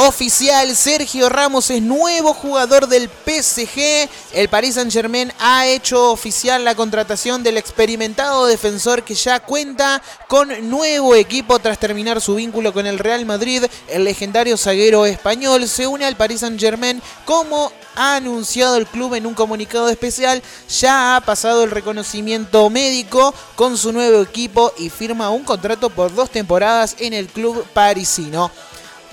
[0.00, 4.08] Oficial, Sergio Ramos es nuevo jugador del PSG.
[4.32, 10.00] El Paris Saint Germain ha hecho oficial la contratación del experimentado defensor que ya cuenta
[10.28, 13.64] con nuevo equipo tras terminar su vínculo con el Real Madrid.
[13.88, 19.14] El legendario zaguero español se une al Paris Saint Germain como ha anunciado el club
[19.14, 20.44] en un comunicado especial.
[20.78, 26.14] Ya ha pasado el reconocimiento médico con su nuevo equipo y firma un contrato por
[26.14, 28.52] dos temporadas en el club parisino.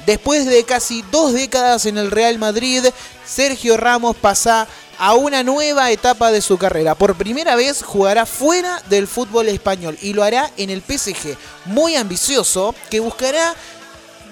[0.06, 2.86] Después de casi dos décadas en el Real Madrid,
[3.26, 6.96] Sergio Ramos pasa a una nueva etapa de su carrera.
[6.96, 11.96] Por primera vez jugará fuera del fútbol español y lo hará en el PSG, muy
[11.96, 13.56] ambicioso, que buscará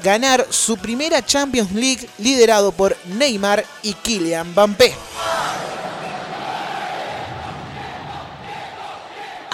[0.03, 4.93] ganar su primera Champions League liderado por Neymar y Kylian Mbappé.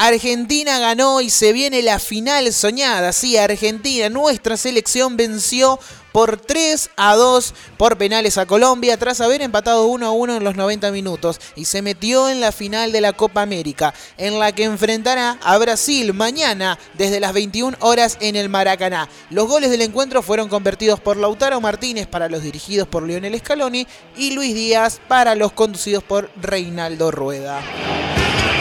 [0.01, 3.11] Argentina ganó y se viene la final soñada.
[3.11, 5.77] Sí, Argentina, nuestra selección venció
[6.11, 10.43] por 3 a 2 por penales a Colombia tras haber empatado 1 a 1 en
[10.43, 14.51] los 90 minutos y se metió en la final de la Copa América en la
[14.51, 19.09] que enfrentará a Brasil mañana desde las 21 horas en el Maracaná.
[19.29, 23.87] Los goles del encuentro fueron convertidos por Lautaro Martínez para los dirigidos por Lionel Scaloni
[24.17, 27.61] y Luis Díaz para los conducidos por Reinaldo Rueda.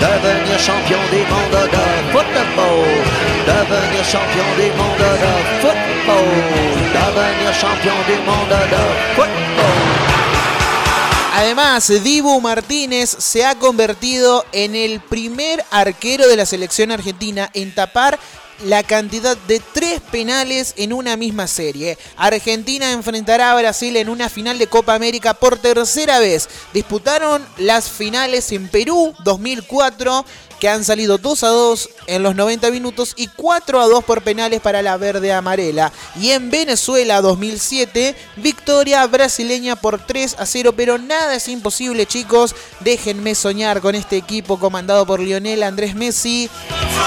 [0.01, 2.87] Devenir champion du monde de football.
[3.47, 6.29] Devenir champion du monde de football.
[6.95, 8.83] Devenir champion du monde de
[9.17, 10.09] football.
[11.35, 17.75] Además, Dibu Martínez se ha convertido en el primer arquero de la selección argentina en
[17.75, 18.19] tapar
[18.65, 21.99] la cantidad de tres penales en una misma serie.
[22.17, 26.49] Argentina enfrentará a Brasil en una final de Copa América por tercera vez.
[26.73, 30.25] Disputaron las finales en Perú 2004
[30.61, 34.23] que han salido 2 a 2 en los 90 minutos y 4 a 2 por
[34.23, 35.93] penales para la verde amarela.
[36.21, 42.55] Y en Venezuela 2007, victoria brasileña por 3 a 0, pero nada es imposible chicos,
[42.81, 46.51] déjenme soñar con este equipo comandado por Lionel Andrés Messi.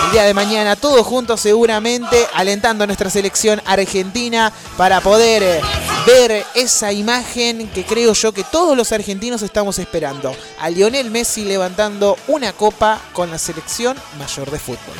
[0.06, 5.62] El día de mañana todos juntos seguramente alentando a nuestra selección argentina para poder eh,
[6.06, 10.36] ver esa imagen que creo yo que todos los argentinos estamos esperando.
[10.60, 14.96] A Lionel Messi levantando una copa con la selección mayor de fútbol.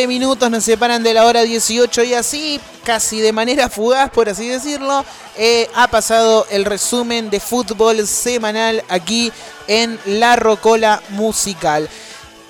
[0.00, 4.28] 19 minutos nos separan de la hora 18 y así, casi de manera fugaz, por
[4.30, 5.04] así decirlo,
[5.36, 9.30] eh, ha pasado el resumen de fútbol semanal aquí
[9.68, 11.88] en La Rocola Musical.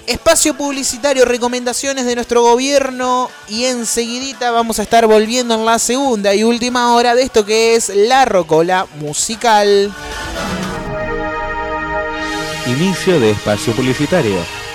[0.06, 6.34] Espacio publicitario, recomendaciones de nuestro gobierno y enseguidita vamos a estar volviendo en la segunda
[6.34, 9.92] y última hora de esto que es La Rocola Musical.
[12.66, 14.69] Inicio de espacio publicitario.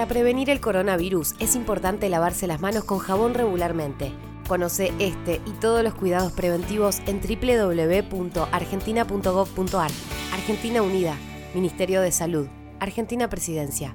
[0.00, 4.14] Para prevenir el coronavirus es importante lavarse las manos con jabón regularmente.
[4.48, 9.90] Conoce este y todos los cuidados preventivos en www.argentina.gov.ar.
[10.32, 11.18] Argentina Unida,
[11.52, 12.48] Ministerio de Salud,
[12.78, 13.94] Argentina Presidencia.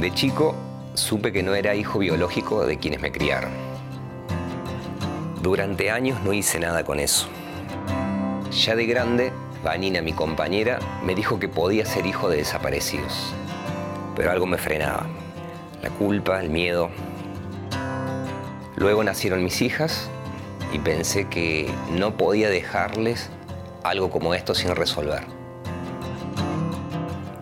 [0.00, 0.56] De chico
[0.94, 3.52] supe que no era hijo biológico de quienes me criaron.
[5.40, 7.28] Durante años no hice nada con eso.
[8.50, 13.36] Ya de grande, Vanina, mi compañera, me dijo que podía ser hijo de desaparecidos.
[14.16, 15.06] Pero algo me frenaba.
[15.82, 16.90] La culpa, el miedo.
[18.76, 20.08] Luego nacieron mis hijas
[20.72, 23.30] y pensé que no podía dejarles
[23.82, 25.24] algo como esto sin resolver.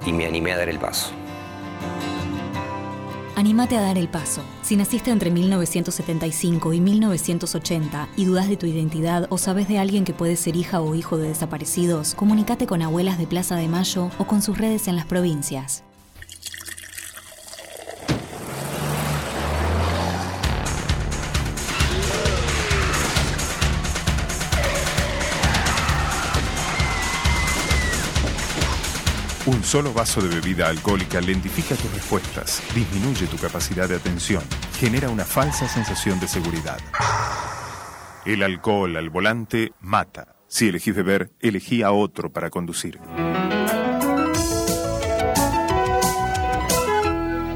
[0.05, 1.13] Y me animé a dar el paso.
[3.37, 4.43] Anímate a dar el paso.
[4.63, 10.05] Si naciste entre 1975 y 1980 y dudas de tu identidad o sabes de alguien
[10.05, 14.11] que puede ser hija o hijo de desaparecidos, comunícate con abuelas de Plaza de Mayo
[14.19, 15.83] o con sus redes en las provincias.
[29.63, 34.43] Un solo vaso de bebida alcohólica lentifica tus respuestas, disminuye tu capacidad de atención,
[34.77, 36.79] genera una falsa sensación de seguridad.
[38.27, 40.35] El alcohol al volante mata.
[40.49, 42.99] Si elegís beber, elegí a otro para conducir.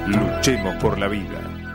[0.06, 1.65] Luchemos por la vida.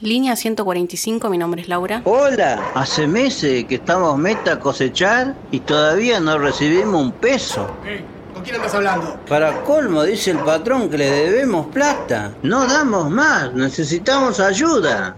[0.00, 2.02] Línea 145, mi nombre es Laura.
[2.04, 7.68] Hola, hace meses que estamos meta a cosechar y todavía no recibimos un peso.
[8.32, 9.18] ¿Con quién andas hablando?
[9.28, 12.32] Para colmo, dice el patrón que le debemos plata.
[12.44, 15.16] No damos más, necesitamos ayuda.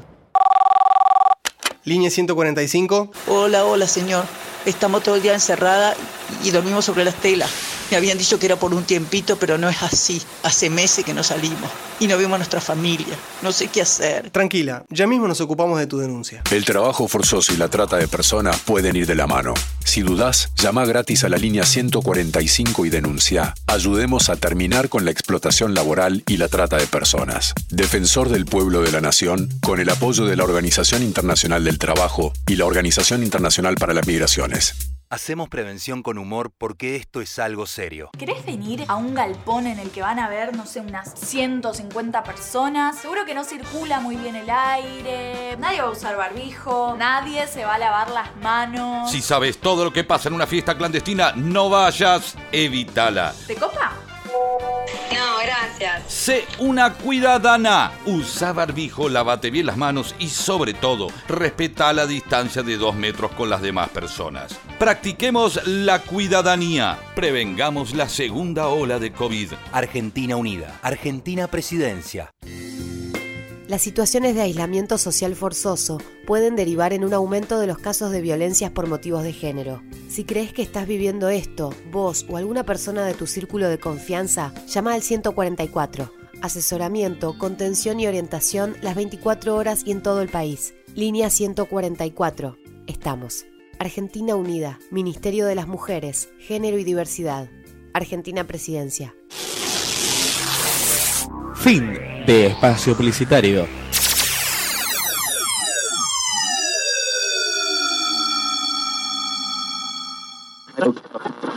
[1.85, 3.11] Línea 145.
[3.29, 4.25] Hola, hola, señor.
[4.65, 5.95] Estamos todo el día encerrada
[6.43, 7.51] y dormimos sobre las telas.
[7.91, 10.23] Me habían dicho que era por un tiempito, pero no es así.
[10.45, 13.17] Hace meses que no salimos y no vemos a nuestra familia.
[13.43, 14.31] No sé qué hacer.
[14.31, 16.43] Tranquila, ya mismo nos ocupamos de tu denuncia.
[16.53, 19.55] El trabajo forzoso y la trata de personas pueden ir de la mano.
[19.85, 23.55] Si dudás, llama gratis a la línea 145 y denuncia.
[23.67, 27.55] Ayudemos a terminar con la explotación laboral y la trata de personas.
[27.71, 32.33] Defensor del pueblo de la nación, con el apoyo de la Organización Internacional del Trabajo
[32.47, 34.75] y la Organización Internacional para las Migraciones.
[35.13, 38.11] Hacemos prevención con humor porque esto es algo serio.
[38.17, 42.23] ¿Querés venir a un galpón en el que van a ver, no sé, unas 150
[42.23, 42.97] personas?
[42.97, 47.65] Seguro que no circula muy bien el aire, nadie va a usar barbijo, nadie se
[47.65, 49.11] va a lavar las manos.
[49.11, 53.35] Si sabes todo lo que pasa en una fiesta clandestina, no vayas, evítala.
[53.49, 53.93] ¿Te copa?
[55.13, 56.13] No, gracias.
[56.13, 57.93] Sé una cuidadana.
[58.07, 63.31] Usa barbijo, lávate bien las manos y sobre todo, respeta la distancia de dos metros
[63.33, 64.59] con las demás personas.
[64.79, 66.99] Practiquemos la cuidadanía.
[67.15, 69.53] Prevengamos la segunda ola de COVID.
[69.73, 70.79] Argentina Unida.
[70.83, 72.33] Argentina Presidencia.
[73.71, 78.21] Las situaciones de aislamiento social forzoso pueden derivar en un aumento de los casos de
[78.21, 79.81] violencias por motivos de género.
[80.09, 84.53] Si crees que estás viviendo esto, vos o alguna persona de tu círculo de confianza,
[84.67, 86.13] llama al 144.
[86.43, 90.75] Asesoramiento, contención y orientación las 24 horas y en todo el país.
[90.97, 92.57] Línea 144.
[92.89, 93.47] Estamos.
[93.79, 97.49] Argentina Unida, Ministerio de las Mujeres, Género y Diversidad.
[97.95, 99.15] Argentina Presidencia.
[101.55, 103.67] Fin espacio publicitario.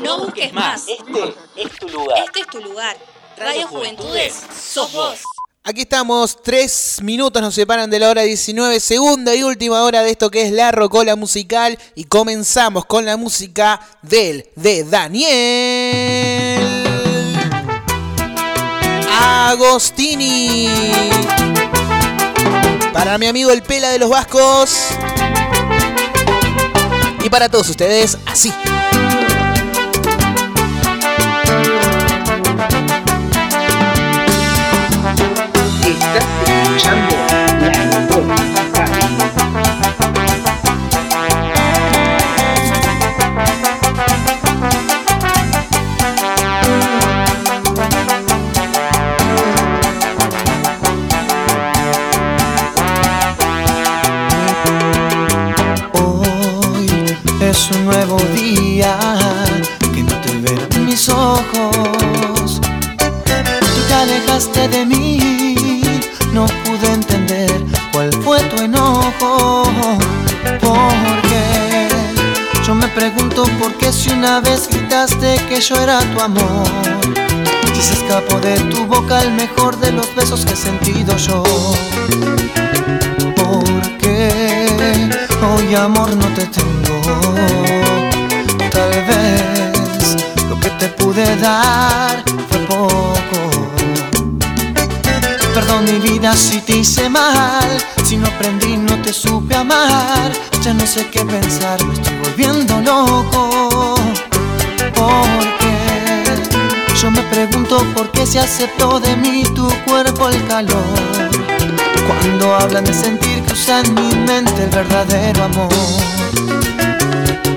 [0.01, 0.85] No busques más.
[0.87, 2.23] Este es tu lugar.
[2.25, 2.97] Este es tu lugar.
[3.37, 5.19] Radio Juventudes, sos vos.
[5.63, 10.11] Aquí estamos, tres minutos nos separan de la hora 19, segunda y última hora de
[10.11, 16.72] esto que es la Rocola Musical y comenzamos con la música del de Daniel
[19.53, 20.67] Agostini.
[22.91, 24.87] Para mi amigo el Pela de los Vascos.
[27.23, 28.51] Y para todos ustedes, así.
[75.69, 76.67] Yo era tu amor.
[77.73, 81.43] Si se escapó de tu boca el mejor de los besos que he sentido yo.
[83.35, 85.09] Porque
[85.41, 87.01] hoy amor no te tengo.
[88.71, 90.17] Tal vez
[90.49, 93.39] lo que te pude dar fue poco.
[95.53, 97.69] Perdón mi vida si te hice mal,
[98.03, 102.81] si no aprendí no te supe amar, ya no sé qué pensar, me estoy volviendo
[102.81, 104.02] loco.
[105.03, 110.83] Porque yo me pregunto por qué se aceptó de mí tu cuerpo el calor.
[112.07, 115.69] Cuando hablan de sentir usa en mi mente el verdadero amor.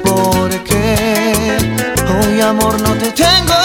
[0.03, 0.97] Porque
[2.21, 3.56] hoy amor no te tengo.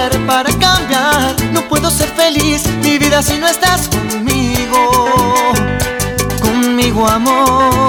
[0.00, 1.36] ¿Cómo ser para cambiar?
[1.52, 5.52] No puedo ser feliz, mi vida si no estás conmigo.
[6.40, 7.79] Conmigo, amor,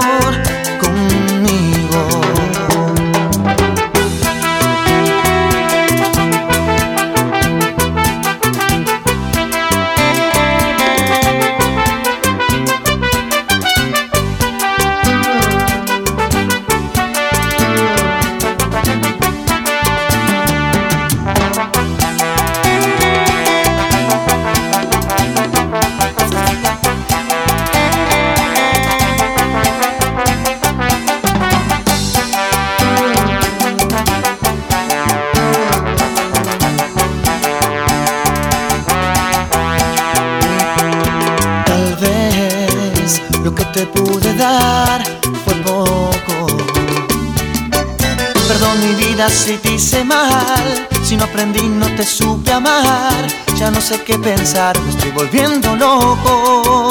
[51.03, 55.75] si no aprendí no te supe amar, ya no sé qué pensar, me estoy volviendo
[55.75, 56.89] loco.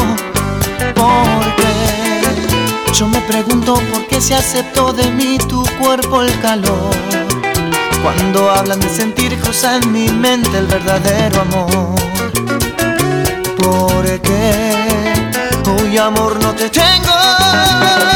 [0.95, 1.71] Porque
[2.93, 6.91] yo me pregunto por qué se aceptó de mí tu cuerpo el calor.
[8.03, 11.95] Cuando hablan de sentir cruza en mi mente el verdadero amor.
[13.57, 15.15] Porque
[15.67, 18.10] hoy amor no te tengo.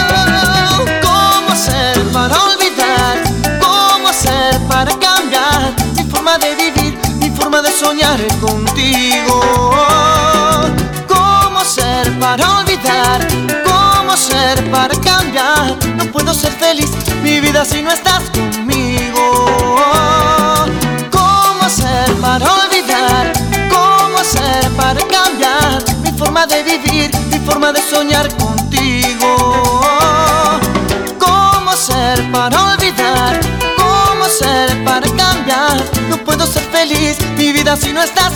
[17.55, 19.47] Vida si no estás conmigo.
[21.13, 23.33] ¿Cómo hacer para olvidar?
[23.71, 29.37] ¿Cómo hacer para cambiar mi forma de vivir, mi forma de soñar contigo?
[31.21, 33.39] ¿Cómo hacer para olvidar?
[33.77, 35.77] ¿Cómo hacer para cambiar?
[36.09, 38.34] No puedo ser feliz, mi vida si no estás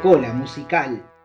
[0.00, 1.19] La Rocola Musical.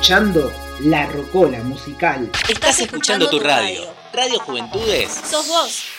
[0.00, 0.50] Escuchando
[0.80, 2.30] La Rocola Musical.
[2.48, 3.82] Estás escuchando tu radio.
[4.14, 5.12] Radio Juventudes.
[5.30, 5.89] Sos vos.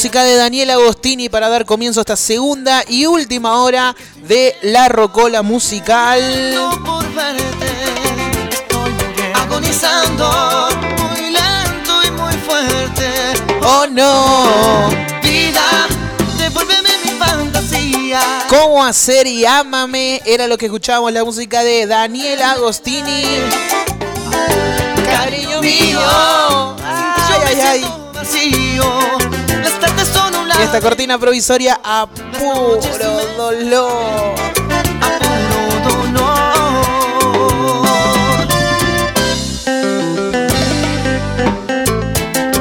[0.00, 3.94] Música de Daniel Agostini para dar comienzo a esta segunda y última hora
[4.26, 6.22] de La Rocola Musical.
[6.86, 7.66] por verte
[8.50, 13.10] estoy muriendo, agonizando muy lento y muy fuerte.
[13.62, 14.88] ¡Oh no!
[15.22, 15.86] Vida,
[16.38, 18.22] devuélveme mi fantasía.
[18.48, 20.22] ¿Cómo hacer y ámame?
[20.24, 23.22] Era lo que escuchábamos la música de Daniel Agostini.
[25.04, 26.00] Cariño mío.
[26.82, 27.84] Ay, ay, ay.
[28.14, 29.19] Vacío.
[30.60, 32.80] Esta cortina provisoria a puro
[33.36, 34.34] dolor.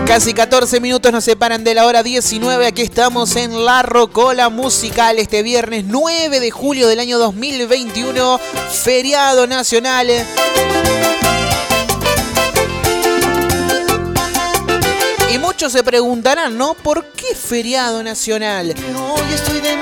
[0.08, 2.66] Casi 14 minutos nos separan de la hora 19.
[2.66, 8.40] Aquí estamos en La Rocola Musical este viernes 9 de julio del año 2021,
[8.72, 10.08] feriado nacional.
[15.60, 16.74] Muchos se preguntarán, ¿no?
[16.74, 18.74] ¿Por qué feriado nacional?
[18.96, 19.78] Hoy estoy de.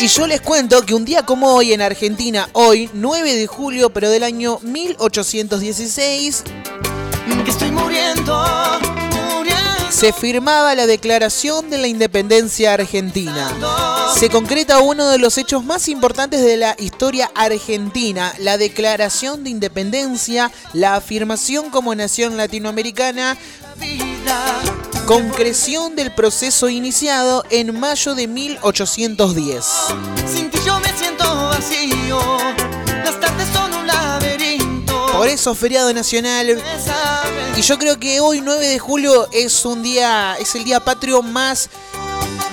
[0.00, 3.90] Y yo les cuento que un día como hoy en Argentina, hoy, 9 de julio,
[3.90, 6.42] pero del año 1816,
[7.44, 8.44] Que estoy muriendo,
[9.36, 9.92] muriendo.
[9.92, 13.48] se firmaba la Declaración de la Independencia Argentina.
[14.18, 19.50] Se concreta uno de los hechos más importantes de la historia argentina, la Declaración de
[19.50, 23.38] Independencia, la afirmación como nación latinoamericana,
[25.06, 29.64] concreción del proceso iniciado en mayo de 1810.
[30.32, 32.20] Sin ti yo me siento vacío.
[33.04, 35.06] Las tardes son un laberinto.
[35.12, 36.60] Por eso feriado nacional.
[37.56, 41.22] Y yo creo que hoy 9 de julio es un día, es el día patrio
[41.22, 41.68] más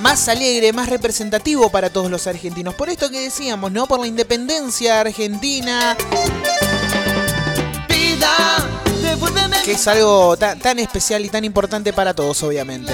[0.01, 2.73] más alegre, más representativo para todos los argentinos.
[2.73, 3.85] Por esto que decíamos, ¿no?
[3.85, 5.97] Por la independencia argentina,
[7.89, 8.67] Vida,
[9.63, 12.91] que es algo ta- tan, especial y tan importante para todos, obviamente.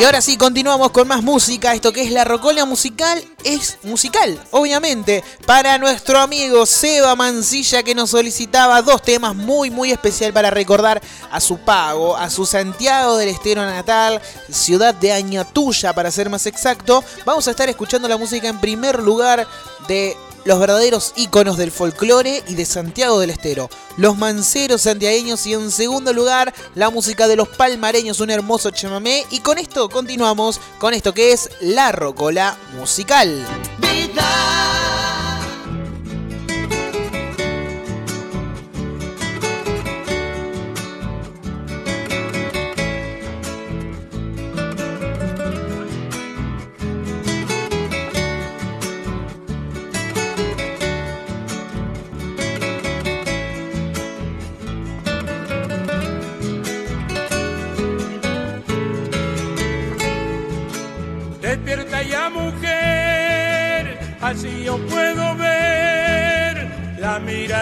[0.00, 1.74] Y ahora sí, continuamos con más música.
[1.74, 5.24] Esto que es la rocola musical es musical, obviamente.
[5.44, 11.02] Para nuestro amigo Seba Mancilla que nos solicitaba dos temas muy, muy especial para recordar
[11.32, 14.22] a su pago, a su Santiago del Estero natal,
[14.52, 17.02] ciudad de Añatuya para ser más exacto.
[17.24, 19.48] Vamos a estar escuchando la música en primer lugar
[19.88, 25.54] de los verdaderos íconos del folclore y de Santiago del Estero, los manceros santiagueños y
[25.54, 30.60] en segundo lugar la música de los palmareños, un hermoso chamamé y con esto continuamos
[30.78, 33.46] con esto que es la rocola musical.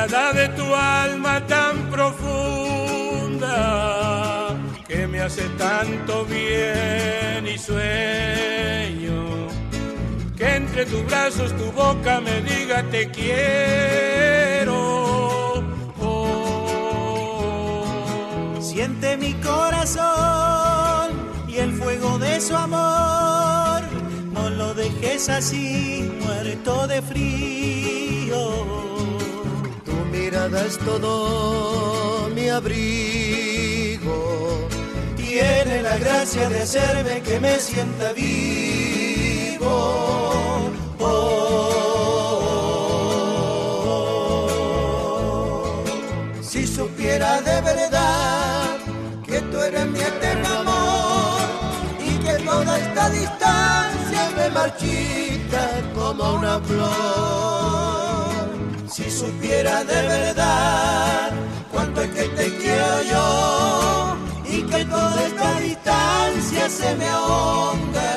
[0.06, 3.54] Mirada de tu alma tan profunda
[4.86, 9.48] que me hace tanto bien y sueño
[10.36, 14.76] que entre tus brazos tu boca me diga te quiero.
[16.00, 17.84] Oh.
[18.60, 21.10] Siente mi corazón
[21.48, 23.82] y el fuego de su amor.
[24.32, 28.85] No lo dejes así, muerto de frío.
[30.36, 34.18] Mirada es todo mi abrigo.
[35.16, 39.74] Tiene la gracia de hacerme que me sienta vivo.
[46.42, 48.76] Si supiera de verdad
[49.24, 51.40] que tú eres mi eterno amor
[51.98, 55.62] y que toda esta distancia me marchita
[55.94, 57.65] como una flor.
[59.16, 61.30] Supiera de verdad
[61.72, 64.16] cuánto es que te quiero yo
[64.46, 68.15] y que toda esta distancia se me ahonda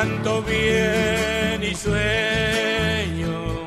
[0.00, 3.66] tanto bien y sueño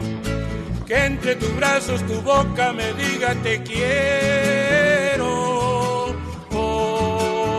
[0.87, 5.27] que entre tus brazos tu boca me diga te quiero.
[6.55, 7.55] Oh.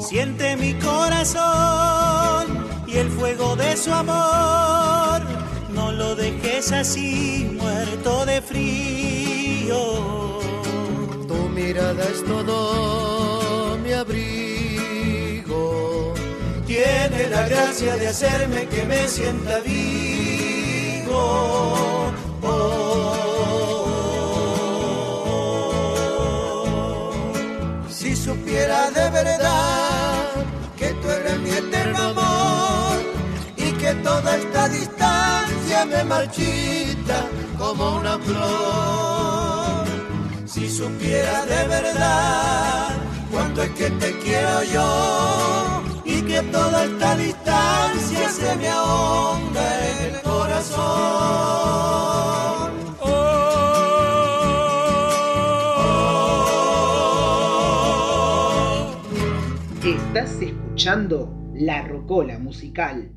[0.00, 2.48] Siente mi corazón
[2.88, 5.22] y el fuego de su amor.
[5.72, 9.78] No lo dejes así, muerto de frío.
[11.28, 13.13] Tu mirada es todo
[17.16, 21.12] Tiene la gracia de hacerme que me sienta vivo.
[22.42, 23.22] Oh.
[27.88, 30.32] Si supiera de verdad
[30.76, 32.96] que tú eres mi eterno amor
[33.58, 39.86] y que toda esta distancia me marchita como una flor.
[40.46, 42.88] Si supiera de verdad
[43.30, 45.93] cuánto es que te quiero yo
[46.34, 50.84] que toda esta distancia se me ahonda en el corazón.
[59.84, 63.12] Estás escuchando La Rocola Musical.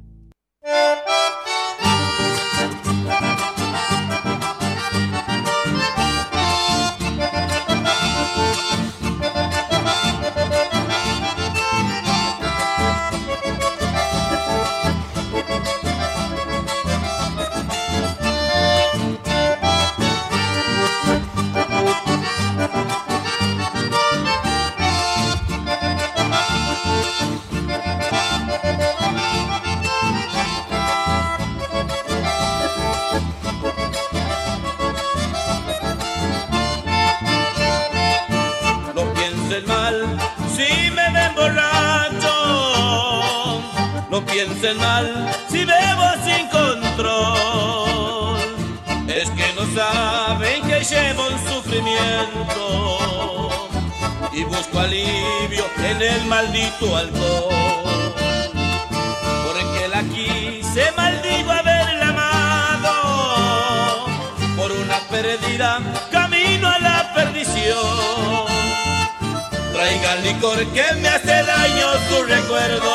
[70.77, 72.93] Que me hace daño su recuerdo.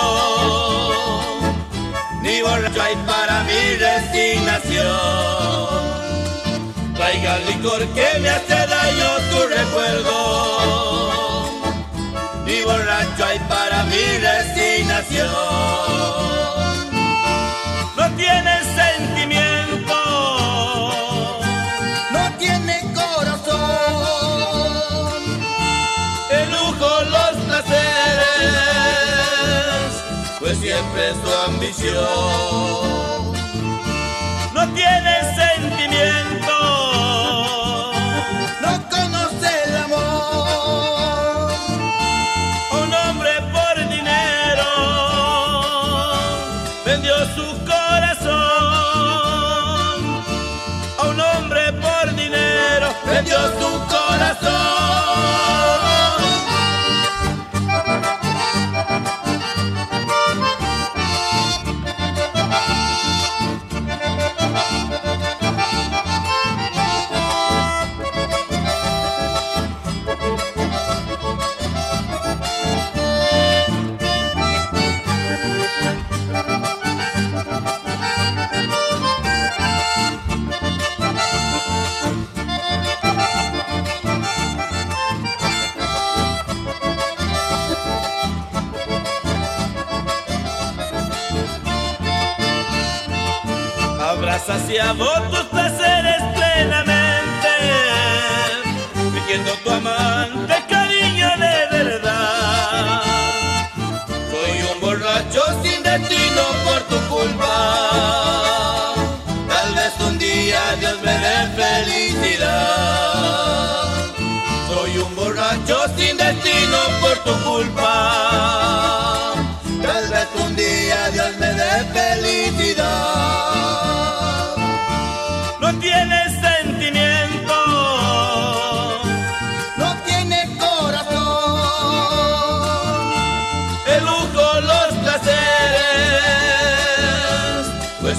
[2.23, 4.87] Ni borracho hay para mi resignación.
[6.95, 10.15] Traigan licor que me hace daño tu recuerdo.
[12.47, 15.33] Ni borracho hay para mi resignación.
[17.97, 18.55] No tiene
[30.63, 32.05] siempre es su ambición.
[34.55, 36.52] No tiene tiene sentimiento.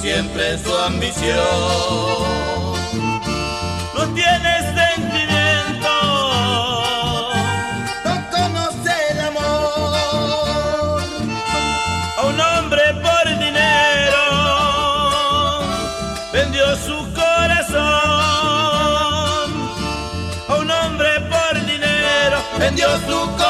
[0.03, 1.37] Siempre su ambición.
[3.95, 5.93] No tienes sentimiento.
[8.03, 11.01] No conoce el amor.
[12.17, 14.23] A un hombre por dinero
[16.33, 17.83] vendió su corazón.
[20.49, 23.42] A un hombre por dinero vendió su corazón.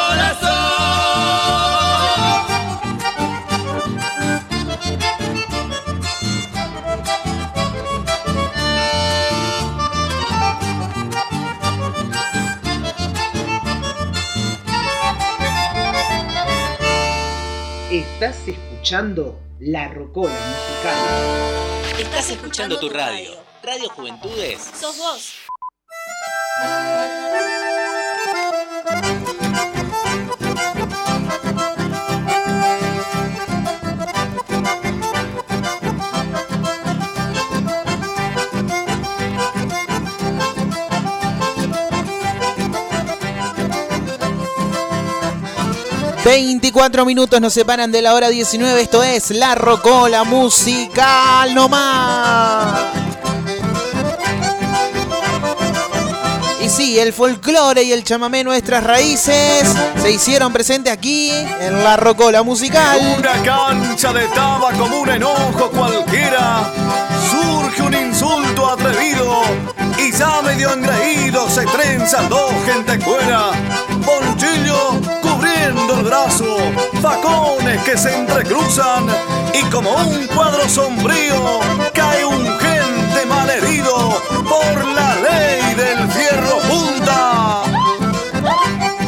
[18.94, 22.00] Escuchando La Rocola Musical.
[22.00, 23.32] Estás escuchando tu radio.
[23.64, 24.62] Radio Juventudes.
[24.80, 25.34] Sos vos.
[46.24, 48.82] 24 minutos nos separan de la hora 19.
[48.82, 52.80] Esto es La Rocola Musical nomás.
[56.62, 59.68] Y sí, el folclore y el chamamé, nuestras raíces,
[60.02, 61.30] se hicieron presentes aquí
[61.60, 63.02] en la Rocola Musical.
[63.20, 66.72] Una cancha de taba como un enojo cualquiera.
[67.30, 69.42] Surge un insulto atrevido
[69.98, 73.52] y ya medio engreído se trenzan dos gente cuera.
[74.06, 75.23] Ponchillo
[75.76, 79.08] el facones que se entrecruzan
[79.54, 81.60] y como un cuadro sombrío
[81.94, 87.64] cae un gente malherido por la ley del fierro punta.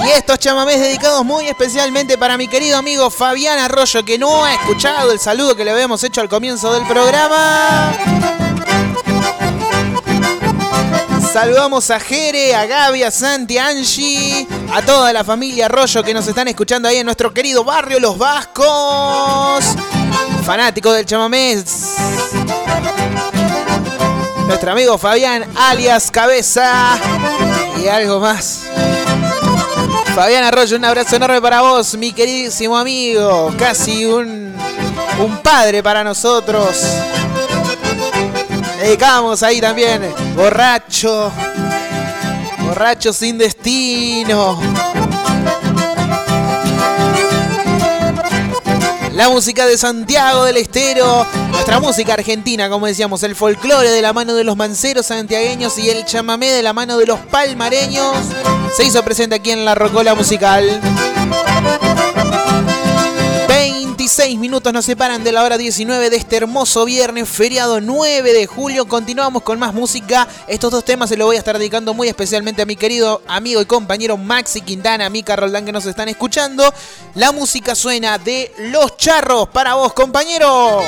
[0.06, 4.54] Y estos chamamés dedicados muy especialmente para mi querido amigo Fabián Arroyo, que no ha
[4.54, 7.92] escuchado el saludo que le habíamos hecho al comienzo del programa.
[11.32, 16.14] Saludamos a Jere, a Gaby, a Santi, a Angie, a toda la familia Arroyo que
[16.14, 19.64] nos están escuchando ahí en nuestro querido barrio Los Vascos.
[20.44, 21.96] Fanático del chamamés.
[24.46, 27.00] Nuestro amigo Fabián, alias Cabeza.
[27.82, 28.64] Y algo más.
[30.14, 33.54] Fabián Arroyo, un abrazo enorme para vos, mi queridísimo amigo.
[33.58, 34.54] Casi un,
[35.20, 36.84] un padre para nosotros.
[38.82, 41.32] Dedicamos ahí también, borracho.
[42.76, 44.60] Borracho sin destino.
[49.14, 54.12] La música de Santiago del Estero, nuestra música argentina, como decíamos, el folclore de la
[54.12, 58.14] mano de los manceros santiagueños y el chamamé de la mano de los palmareños,
[58.76, 60.82] se hizo presente aquí en la Rocola Musical.
[64.06, 68.46] 26 minutos nos separan de la hora 19 de este hermoso viernes, feriado 9 de
[68.46, 68.88] julio.
[68.88, 70.28] Continuamos con más música.
[70.48, 73.62] Estos dos temas se los voy a estar dedicando muy especialmente a mi querido amigo
[73.62, 76.72] y compañero Maxi Quintana, Mica Roldán que nos están escuchando.
[77.16, 80.84] La música suena de Los Charros para vos, compañero.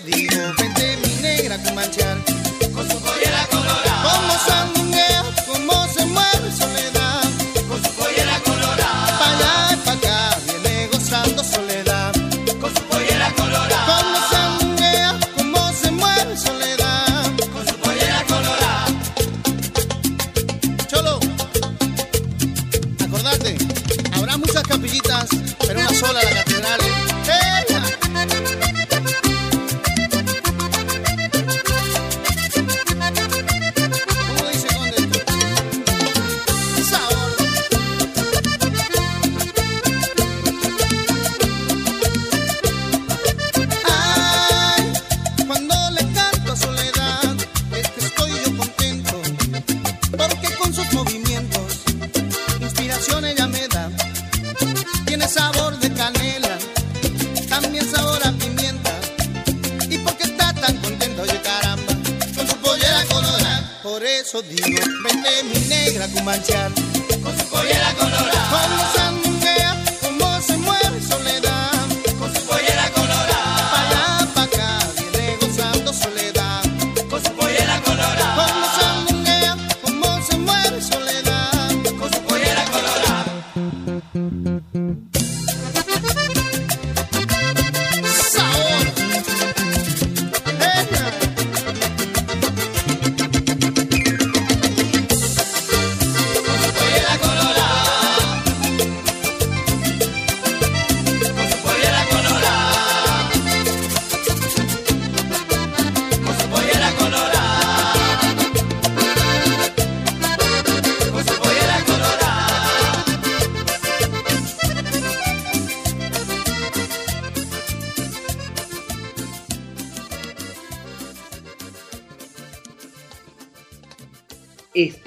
[0.00, 0.73] Digo, vente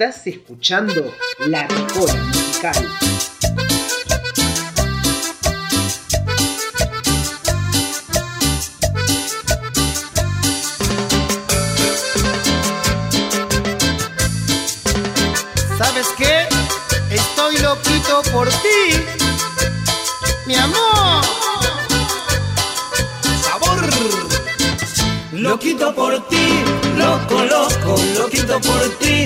[0.00, 1.12] Estás escuchando
[1.48, 2.88] La Rocola Musical.
[15.76, 16.46] ¿Sabes qué?
[17.10, 19.02] Estoy loquito por ti,
[20.46, 21.24] mi amor.
[23.42, 23.88] Sabor.
[25.32, 26.64] Loquito por ti,
[26.96, 29.17] loco, loco, loquito por ti,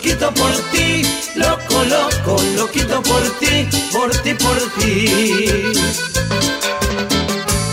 [0.00, 1.02] loquito por ti,
[1.34, 5.72] loco, loco, loquito por ti, por ti, por ti.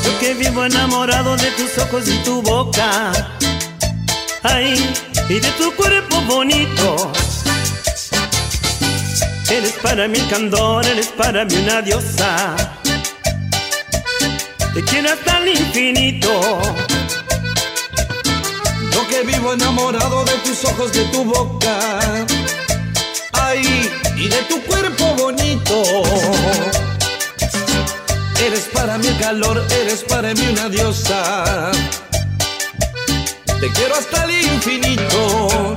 [0.04, 3.14] Yo que vivo enamorado de tus ojos y tu boca,
[4.44, 4.94] ay,
[5.30, 7.14] y de tu cuerpo bonito.
[9.50, 12.58] Eres para mí candor, eres para mí una diosa.
[14.74, 16.62] Te quiero hasta el infinito.
[19.54, 21.80] Enamorado de tus ojos, de tu boca.
[23.32, 25.84] Ay, y de tu cuerpo bonito.
[28.46, 31.72] Eres para mí el calor, eres para mí una diosa.
[33.60, 35.74] Te quiero hasta el infinito.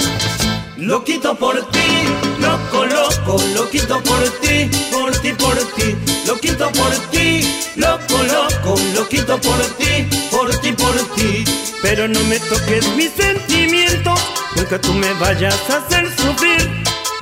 [0.77, 1.89] Loquito por ti,
[2.41, 7.43] loco, loco, loquito por ti, por ti, por ti, loquito por ti,
[7.77, 11.45] loco, loco, loquito por ti, por ti, por ti.
[11.83, 13.50] Pero no me toques mis sentimientos,
[14.71, 16.71] nunca tú me vayas a hacer sufrir,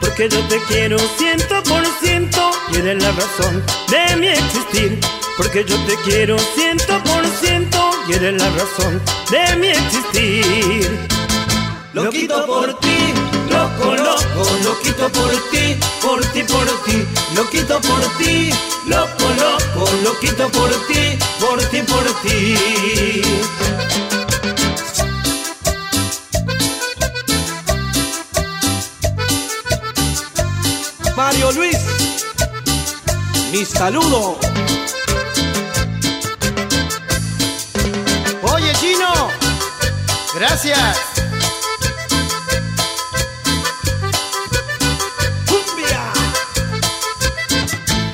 [0.01, 5.01] porque yo te quiero ciento por ciento y eres la razón de mi existir.
[5.37, 9.01] Porque yo te quiero ciento por ciento y eres la razón
[9.31, 11.09] de mi existir.
[11.95, 13.15] Loquito por ti,
[13.51, 18.51] loco, loco, loquito por ti, por ti, por ti, loquito por ti,
[18.87, 23.23] loco, loco, loquito por ti, por ti, por ti.
[31.19, 31.77] Mario Luis,
[33.51, 34.39] mi saludo.
[38.43, 39.29] Oye, chino,
[40.37, 40.97] gracias.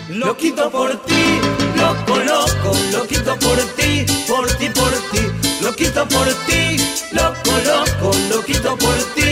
[0.08, 1.40] Loquito por ti,
[1.76, 5.22] loco, loco, loquito por ti, por ti, por ti,
[5.60, 6.78] loquito por ti,
[7.12, 9.23] loco, loco, loquito por ti,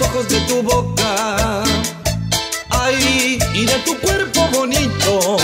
[0.00, 1.62] ojos, de tu boca,
[2.70, 5.36] ay, y de tu cuerpo bonito.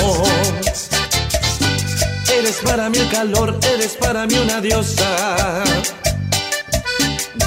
[2.33, 5.65] Eres para mí el calor, eres para mí una diosa.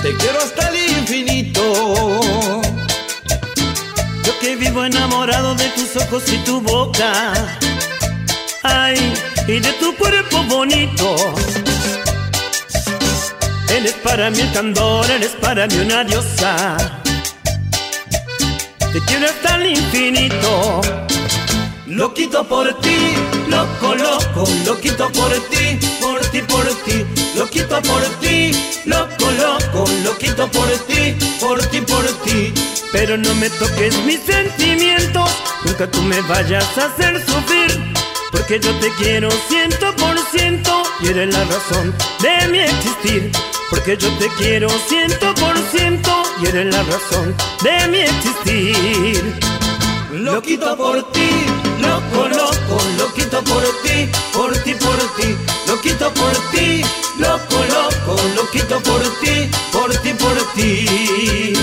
[0.02, 2.22] Te quiero hasta el infinito.
[4.26, 7.34] porque vivo enamorado de tus ojos y tu boca.
[8.64, 9.14] Ay,
[9.48, 11.16] y de tu cuerpo bonito.
[13.70, 16.99] Eres para mí el candor, eres para mí una diosa.
[18.92, 20.82] Te quiero hasta el infinito.
[21.86, 22.98] Loquito por ti,
[23.48, 27.06] loco, loco, loquito por ti, por ti, por ti,
[27.36, 28.52] loquito por ti,
[28.86, 32.54] loco, loco, loquito por ti, por ti, por ti.
[32.92, 35.30] Pero no me toques mis sentimientos,
[35.66, 37.94] nunca tú me vayas a hacer sufrir,
[38.32, 43.32] porque yo te quiero ciento por ciento y eres la razón de mi existir.
[43.70, 49.40] Porque yo te quiero ciento por ciento y eres la razón de mi existir.
[50.12, 51.30] Loquito por ti,
[51.82, 55.36] loco, loco, loquito por ti, por ti, por ti,
[55.68, 56.82] loquito por ti,
[57.18, 61.54] loco, loco, loquito por ti, por ti, por ti.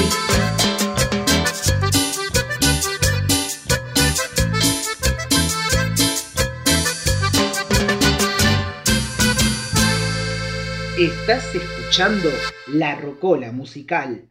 [10.98, 12.30] Estás escuchando
[12.68, 14.30] La Rocola Musical.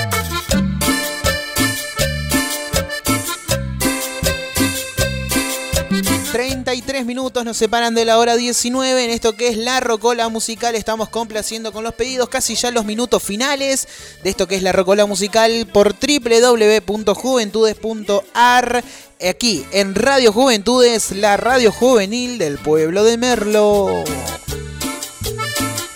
[6.71, 10.73] 33 minutos nos separan de la hora 19 en esto que es la rocola musical.
[10.73, 13.89] Estamos complaciendo con los pedidos, casi ya los minutos finales
[14.23, 18.83] de esto que es la rocola musical por www.juventudes.ar.
[19.29, 24.05] Aquí en Radio Juventudes, la radio juvenil del pueblo de Merlo.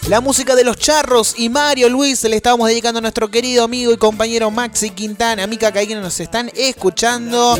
[0.07, 3.63] La música de los charros y Mario Luis se le estábamos dedicando a nuestro querido
[3.63, 7.57] amigo y compañero Maxi Quintana, Mica que nos están escuchando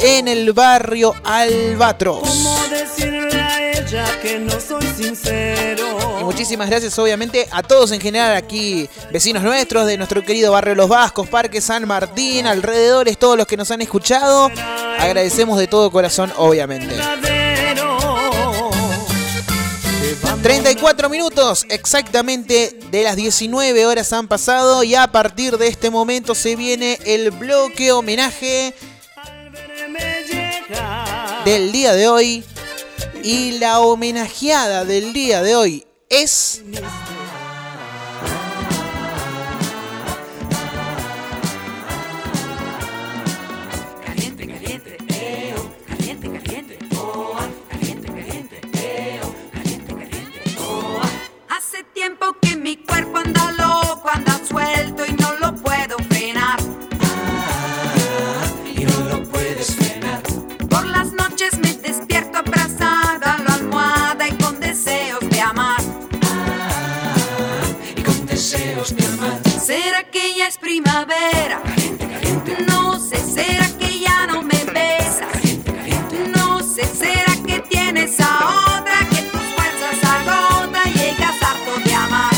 [0.00, 2.20] en el barrio Albatros.
[2.20, 6.16] ¿Cómo decirle a ella que no soy sincero?
[6.18, 10.74] Y muchísimas gracias obviamente a todos en general aquí, vecinos nuestros de nuestro querido barrio
[10.74, 14.50] Los Vascos, Parque San Martín, alrededores, todos los que nos han escuchado.
[14.98, 16.96] Agradecemos de todo corazón obviamente.
[20.96, 26.34] 34 minutos exactamente de las 19 horas han pasado y a partir de este momento
[26.34, 28.74] se viene el bloque homenaje
[31.44, 32.44] del día de hoy.
[33.22, 36.62] Y la homenajeada del día de hoy es
[70.46, 71.60] es primavera?
[72.68, 75.28] No sé, ¿será que ya no me besas?
[76.36, 81.94] No sé, ¿será que tienes a otra que tus fuerzas agota y llegas harto de
[81.94, 82.34] amar?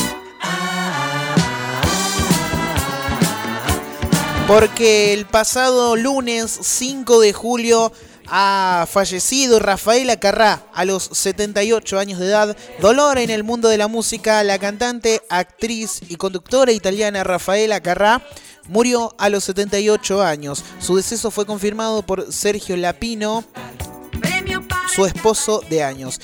[4.47, 7.93] porque el pasado lunes 5 de julio
[8.31, 12.57] ha fallecido Rafaela Carrá a los 78 años de edad.
[12.81, 18.23] Dolor en el mundo de la música, la cantante, actriz y conductora italiana Rafaela Carrá
[18.69, 20.65] murió a los 78 años.
[20.81, 23.45] Su deceso fue confirmado por Sergio Lapino,
[24.95, 26.21] su esposo de años.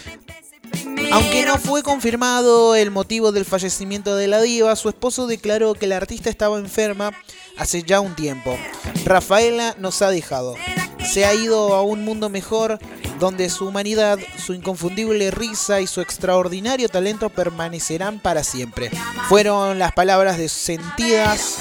[1.12, 5.86] Aunque no fue confirmado el motivo del fallecimiento de la diva, su esposo declaró que
[5.86, 7.12] la artista estaba enferma
[7.56, 8.58] hace ya un tiempo.
[9.04, 10.56] Rafaela nos ha dejado.
[11.04, 12.78] Se ha ido a un mundo mejor
[13.18, 18.90] donde su humanidad, su inconfundible risa y su extraordinario talento permanecerán para siempre.
[19.28, 21.58] Fueron las palabras de sentidas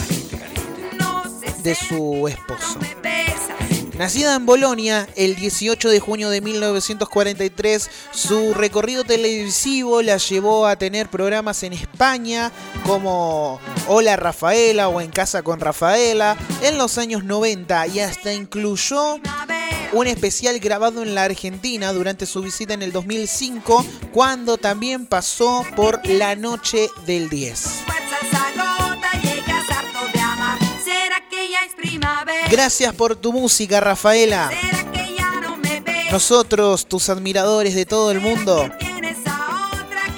[1.63, 2.79] de su esposo.
[3.97, 10.75] Nacida en Bolonia el 18 de junio de 1943, su recorrido televisivo la llevó a
[10.77, 12.51] tener programas en España
[12.87, 19.19] como Hola Rafaela o En Casa con Rafaela en los años 90 y hasta incluyó
[19.91, 25.63] un especial grabado en la Argentina durante su visita en el 2005 cuando también pasó
[25.75, 28.02] por la noche del 10.
[32.49, 34.51] Gracias por tu música, Rafaela.
[36.11, 38.69] Nosotros, tus admiradores de todo el mundo,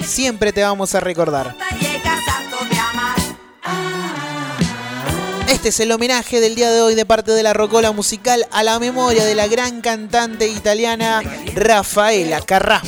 [0.04, 1.56] siempre te vamos a recordar.
[2.82, 3.16] amar.
[5.48, 8.62] Este es el homenaje del día de hoy de parte de la Rocola Musical a
[8.62, 11.22] la memoria de la gran cantante italiana
[11.54, 12.82] Rafaela Carrà.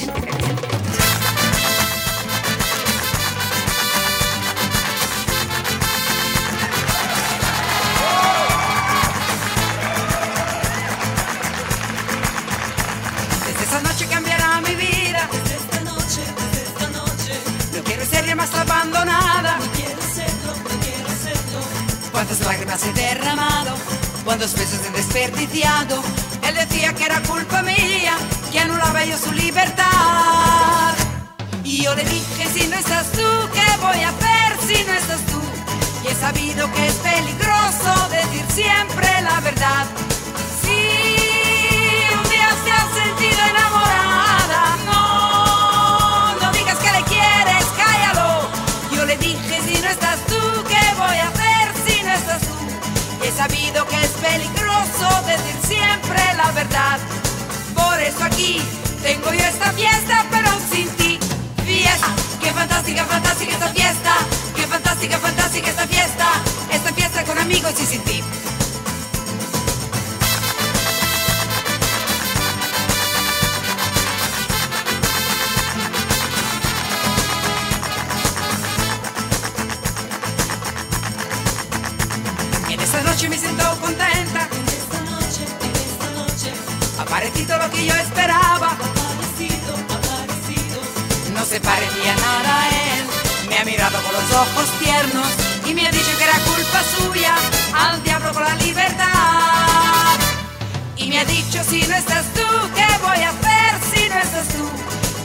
[22.18, 23.76] Cuántas lágrimas he derramado.
[24.24, 26.02] Cuántos besos he desperdiciado.
[26.42, 28.14] Él decía que era culpa mía.
[28.50, 30.96] Que anulaba yo su libertad.
[31.62, 35.20] Y yo le dije, si no estás tú, ¿qué voy a hacer si no estás
[35.26, 35.40] tú?
[36.02, 39.86] Y he sabido que es peligroso decir siempre la verdad.
[62.89, 64.16] Fantástica, fantástica esta fiesta.
[64.56, 66.27] Qué fantástica, fantástica esta fiesta.
[66.73, 68.23] Esta fiesta con amigos y sin ti.
[82.70, 84.48] En esta noche me siento contenta.
[84.51, 87.59] En esta noche, en esta noche.
[87.59, 88.97] Lo que yo esperaba.
[91.48, 93.04] Se parecía nada a él.
[93.48, 95.28] Me ha mirado con los ojos tiernos
[95.64, 97.34] y me ha dicho que era culpa suya.
[97.74, 100.18] Al diablo con la libertad.
[100.96, 104.48] Y me ha dicho si no estás tú, ¿qué voy a hacer si no estás
[104.48, 104.68] tú?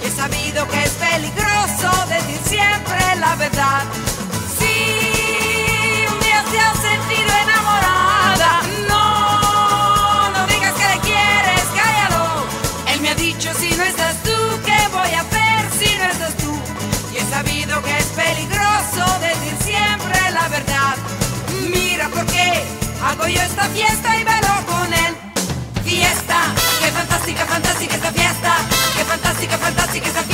[0.06, 3.84] He sabido que es peligroso decir siempre la verdad.
[4.58, 7.43] Si te has sentido
[23.24, 25.16] hago yo esta fiesta y velo con él.
[25.84, 28.56] Fiesta, qué fantástica, fantástica esta fiesta.
[28.98, 30.33] Qué fantástica, fantástica esta fiesta.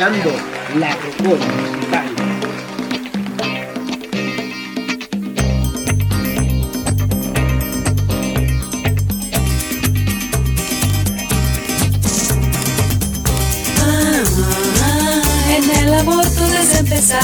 [0.00, 0.32] Escuchando
[0.78, 2.06] La Rocola Musical.
[15.50, 17.20] En el amor todo es empezar.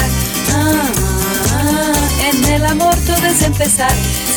[2.30, 3.92] En el amor todo es empezar.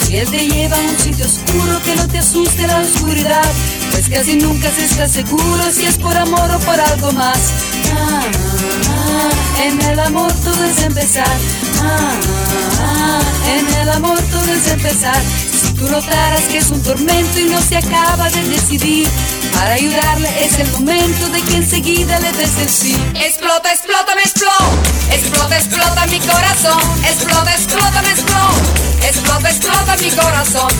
[0.07, 3.51] Si él te lleva un sitio oscuro que no te asuste la oscuridad,
[3.91, 7.78] pues casi nunca se está seguro si es por amor o por algo más.
[8.11, 8.21] Ah,
[8.89, 9.29] ah,
[9.63, 11.37] en el amor todo es empezar.
[11.81, 15.21] Ah, en el amor todo es empezar.
[15.61, 19.07] Si tú notaras que es un tormento y no se acaba de decidir,
[19.53, 22.95] para ayudarle es el momento de que enseguida le des el sí.
[23.15, 24.65] Explota, explota, me explota.
[25.11, 26.81] Explota, explota mi corazón.
[27.03, 28.88] Explota, explota, me explota.
[29.03, 30.71] Explota, explota mi corazón.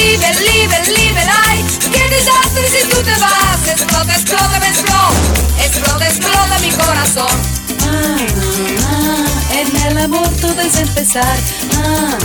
[0.00, 1.64] Libre, libre, libre, ay.
[1.92, 3.66] Qué desastre si tú te vas.
[3.66, 5.10] Explota, explota, explota.
[5.64, 8.77] Explota, explota mi corazón.
[9.58, 11.36] En el amor todo es empezar.
[11.82, 12.16] Ah,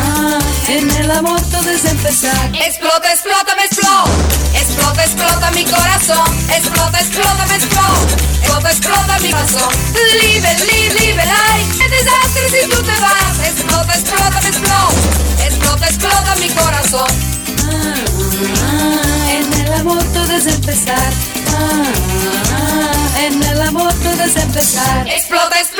[0.00, 0.38] ah,
[0.68, 2.50] en el amor todo es empezar.
[2.54, 4.10] Explota, explota, me explota.
[4.54, 6.24] Explota, explota mi corazón.
[6.48, 8.00] Explota, explota, me explota.
[8.40, 9.68] Explota, explota mi corazón.
[10.22, 11.68] Libre, libre, libre, ay.
[11.78, 13.38] Qué desastre si tú te vas.
[13.44, 15.44] Explota, explota, me explota.
[15.44, 17.08] Explota, explota mi corazón.
[17.68, 21.12] Ah, en el amor todo es empezar.
[21.58, 25.06] Ah, en el amor todo es empezar.
[25.08, 25.79] Explota, explota.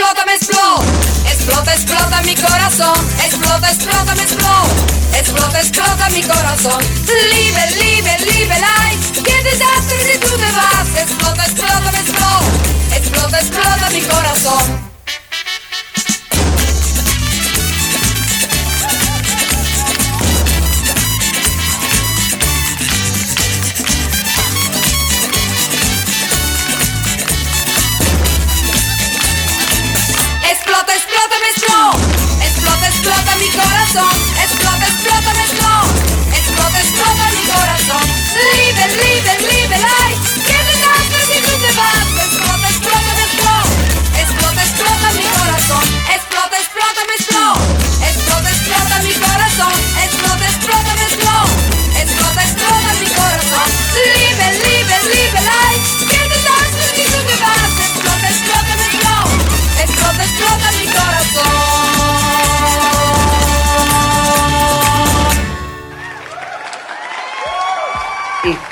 [1.80, 2.94] Explota, mi corazón.
[3.24, 5.18] Explota, explota, me explota.
[5.18, 6.84] Explota, explota mi corazón.
[7.06, 8.98] Libre, libre, libre, ay.
[9.24, 10.88] Qué desastre si tú te vas.
[10.94, 12.96] Explota, explota, me explota.
[12.96, 14.89] Explota, explota mi corazón.
[32.90, 34.49] Explota mi corazón.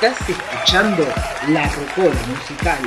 [0.00, 1.04] Estás escuchando
[1.48, 2.78] La Rocola Musical.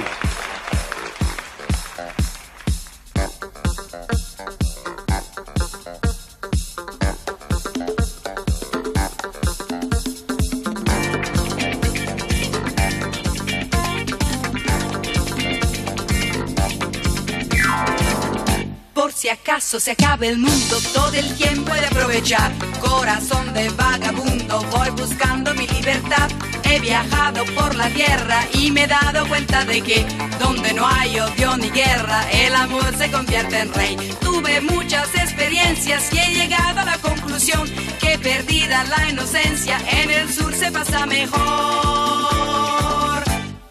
[18.93, 22.53] Por si acaso se acabe el mundo, todo el tiempo he de aprovechar.
[22.79, 26.29] Corazón de vagabundo, voy buscando mi libertad.
[26.71, 30.05] He viajado por la tierra y me he dado cuenta de que
[30.39, 33.97] donde no hay odio ni guerra, el amor se convierte en rey.
[34.21, 37.69] Tuve muchas experiencias y he llegado a la conclusión
[37.99, 41.41] que perdida la inocencia, en el sur se pasa mejor.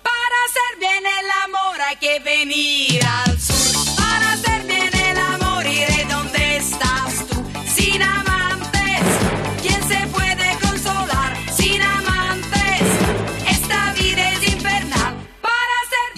[0.03, 3.30] Para hacer bien el amor hay que venir al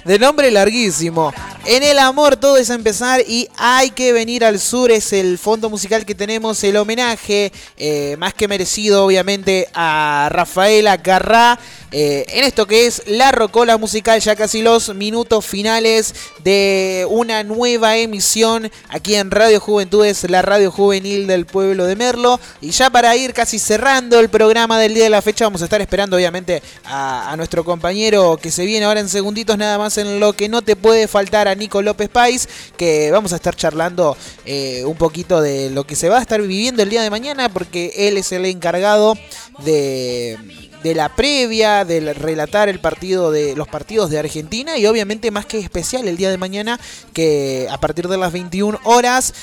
[0.04, 1.32] de nombre larguísimo.
[1.64, 4.90] En el amor todo es empezar y hay que venir al sur.
[4.90, 11.00] Es el fondo musical que tenemos, el homenaje eh, más que merecido obviamente a Rafaela
[11.00, 11.58] Carrá.
[11.92, 17.44] Eh, en esto que es la rocola musical, ya casi los minutos finales de una
[17.44, 22.40] nueva emisión aquí en Radio Juventudes, la radio juvenil del pueblo de Merlo.
[22.60, 25.64] Y ya para ir casi cerrando el programa del día de la fecha, vamos a
[25.64, 29.91] estar esperando obviamente a, a nuestro compañero que se viene ahora en segunditos, nada más
[29.98, 33.54] en lo que no te puede faltar a Nico López Pais, que vamos a estar
[33.54, 37.10] charlando eh, un poquito de lo que se va a estar viviendo el día de
[37.10, 39.16] mañana, porque él es el encargado
[39.64, 40.38] de
[40.82, 45.46] de la previa, del relatar el partido de los partidos de Argentina y obviamente más
[45.46, 46.78] que especial el día de mañana
[47.12, 49.34] que a partir de las 21 horas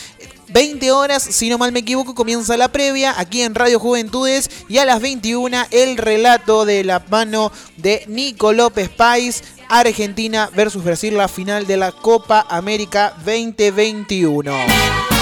[0.51, 4.79] 20 horas, si no mal me equivoco, comienza la previa aquí en Radio Juventudes y
[4.79, 11.15] a las 21 el relato de la mano de Nico López Pais, Argentina versus Brasil,
[11.15, 15.18] la final de la Copa América 2021.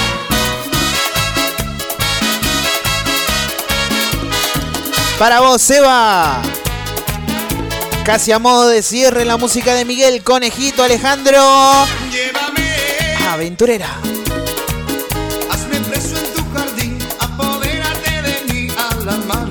[5.19, 6.41] Para vos, Seba.
[8.05, 11.41] Casi a modo de cierre la música de Miguel Conejito Alejandro.
[12.11, 13.17] Llévame.
[13.27, 13.89] Aventurera.
[15.51, 19.07] Hazme preso en tu jardín, apodérate de mí amanecer.
[19.07, 19.46] Llévame,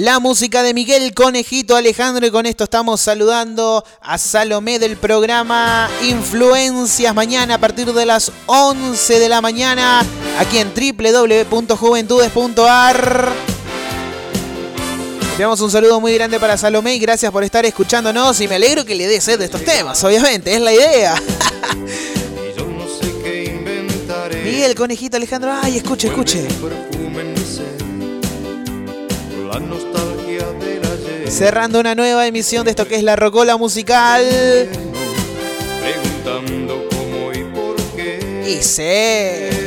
[0.00, 5.90] La música de Miguel Conejito Alejandro y con esto estamos saludando a Salomé del programa
[6.08, 10.02] Influencias mañana a partir de las 11 de la mañana
[10.38, 13.28] aquí en www.juventudes.ar.
[15.32, 18.86] Enviamos un saludo muy grande para Salomé y gracias por estar escuchándonos y me alegro
[18.86, 21.14] que le dé sed de estos temas, obviamente, es la idea.
[24.44, 26.48] Miguel, conejito Alejandro, ay, escuche, escuche.
[31.28, 34.24] Cerrando una nueva emisión de esto que es la Rocola Musical.
[35.80, 38.44] Preguntando cómo y por qué.
[38.46, 39.59] Y sé.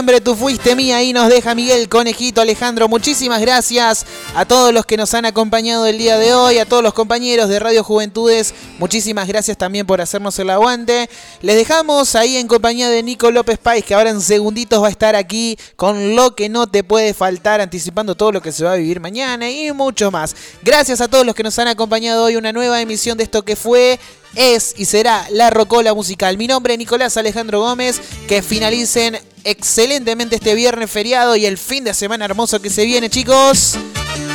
[0.00, 2.88] Septiembre tú fuiste mía y nos deja Miguel Conejito Alejandro.
[2.88, 6.82] Muchísimas gracias a todos los que nos han acompañado el día de hoy, a todos
[6.82, 8.54] los compañeros de Radio Juventudes.
[8.78, 11.10] Muchísimas gracias también por hacernos el aguante.
[11.42, 14.90] Les dejamos ahí en compañía de Nico López Pais, que ahora en segunditos va a
[14.90, 18.74] estar aquí con lo que no te puede faltar, anticipando todo lo que se va
[18.74, 20.36] a vivir mañana y mucho más.
[20.62, 22.36] Gracias a todos los que nos han acompañado hoy.
[22.36, 23.98] Una nueva emisión de esto que fue
[24.36, 26.38] es y será la Rocola Musical.
[26.38, 28.00] Mi nombre es Nicolás Alejandro Gómez.
[28.28, 33.10] Que finalicen excelentemente este viernes feriado y el fin de semana hermoso que se viene,
[33.10, 33.76] chicos.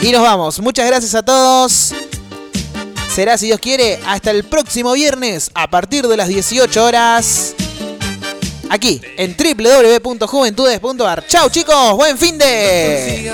[0.02, 0.60] Y nos vamos.
[0.60, 1.94] Muchas gracias a todos.
[3.14, 7.56] Será, si Dios quiere, hasta el próximo viernes a partir de las 18 horas.
[8.70, 11.26] Aquí en www.juventudes.ar.
[11.28, 13.32] Chau chicos, buen fin de...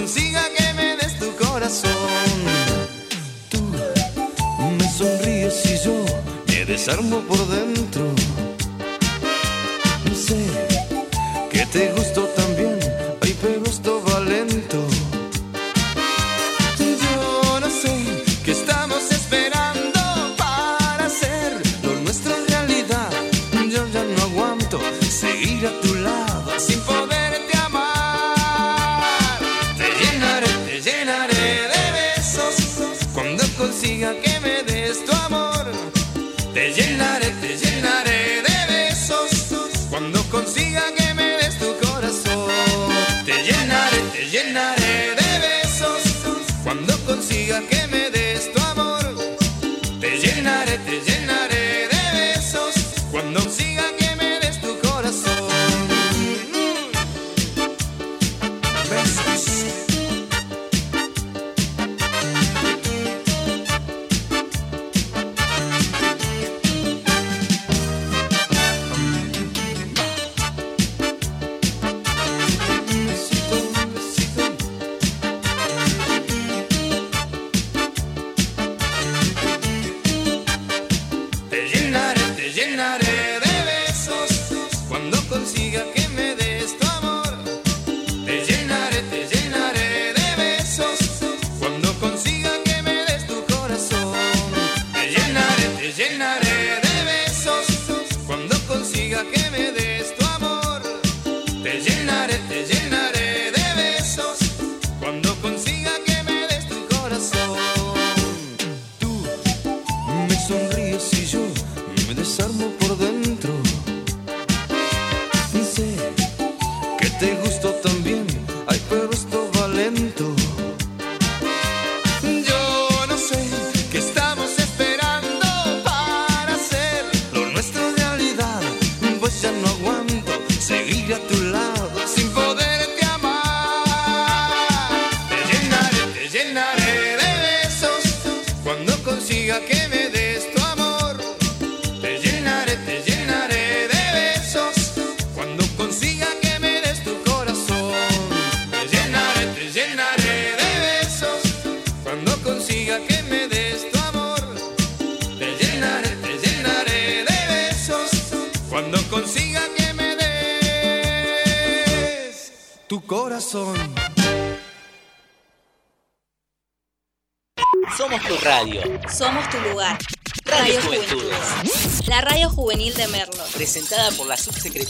[0.00, 1.90] consiga que me des tu corazón,
[3.50, 3.60] tú
[4.78, 6.04] me sonríes y yo
[6.48, 8.04] me desarmo por dentro.
[10.26, 10.40] Sé
[11.50, 12.39] que te gustó también,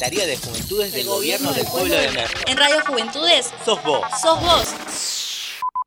[0.00, 2.40] Secretaría de Juventudes del Gobierno del Pueblo de México.
[2.46, 3.50] En Radio Juventudes.
[3.66, 4.00] Sos vos.
[4.22, 4.68] Sos vos.